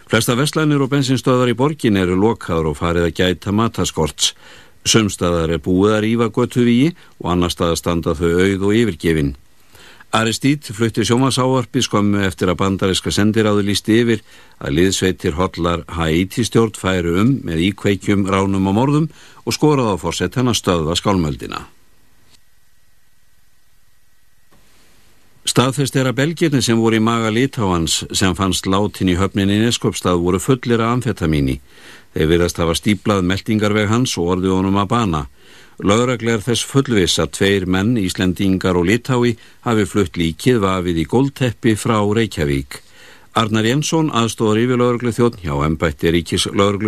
Flesta 0.06 0.36
vestlænir 0.38 0.78
og 0.84 0.92
bensinstöðar 0.92 1.50
í 1.50 1.56
borgin 1.58 1.96
eru 1.98 2.14
lokaður 2.14 2.68
og 2.70 2.76
farið 2.78 3.08
að 3.08 3.16
gæta 3.18 3.50
mataskorts. 3.50 4.36
Sumstaðar 4.86 5.56
er 5.56 5.62
búið 5.64 5.96
að 5.96 6.02
rífa 6.04 6.28
götuvíi 6.30 6.92
og 7.18 7.32
annar 7.32 7.50
stað 7.50 7.72
að 7.74 7.80
standa 7.80 8.14
þau 8.14 8.30
auð 8.30 8.68
og 8.68 8.76
yfirgefin. 8.78 9.32
Aristít 10.14 10.70
flutti 10.70 11.02
sjómasáarpi 11.02 11.82
skömmu 11.82 12.22
eftir 12.22 12.52
að 12.52 12.60
bandariska 12.62 13.10
sendiráðu 13.10 13.66
lísti 13.66 13.98
yfir 14.04 14.22
að 14.62 14.78
liðsveitir 14.78 15.34
hotlar 15.40 15.82
Haiti 15.98 16.46
stjórn 16.46 16.78
færu 16.78 17.18
um 17.24 17.40
með 17.42 17.66
íkveikjum, 17.72 18.28
ránum 18.30 18.70
og 18.70 18.78
morðum 18.78 19.10
og 19.42 19.58
skoraði 19.58 19.98
á 19.98 20.02
fórsett 20.06 20.38
hennar 20.38 20.54
stöðva 20.54 20.94
skálmöldina. 20.94 21.66
Staðfest 25.46 25.94
er 25.94 26.08
að 26.10 26.16
belgirni 26.18 26.58
sem 26.64 26.78
voru 26.82 26.98
í 26.98 27.02
maga 27.02 27.28
Litáans 27.30 28.00
sem 28.18 28.32
fannst 28.34 28.66
látin 28.66 29.12
í 29.12 29.14
höfninni 29.14 29.60
Neskopstað 29.62 30.18
voru 30.24 30.40
fullir 30.42 30.82
af 30.82 30.96
amfetamíni. 30.96 31.60
Þeir 32.16 32.30
virðast 32.32 32.58
hafa 32.58 32.74
stíplað 32.74 33.22
meldingarveg 33.30 33.86
hans 33.92 34.16
og 34.18 34.32
orði 34.34 34.50
honum 34.50 34.80
að 34.82 34.88
bana. 34.90 35.20
Lauraglegar 35.78 36.42
þess 36.42 36.66
fullvis 36.66 37.18
að 37.22 37.30
tveir 37.38 37.66
menn, 37.70 37.94
Íslendingar 37.94 38.74
og 38.74 38.88
Litái, 38.90 39.36
hafi 39.62 39.86
flutt 39.86 40.18
líkið 40.18 40.58
vafið 40.66 40.98
í 41.04 41.06
góldteppi 41.14 41.76
frá 41.78 42.00
Reykjavík. 42.02 42.80
Arnar 43.36 43.66
Jensson 43.68 44.06
aðstóðar 44.16 44.62
yfir 44.62 44.78
lauruglu 44.80 45.10
þjóðn 45.12 45.42
hjá 45.42 45.54
embætti 45.66 46.08
Ríkis 46.10 46.46
lauruglu 46.48 46.84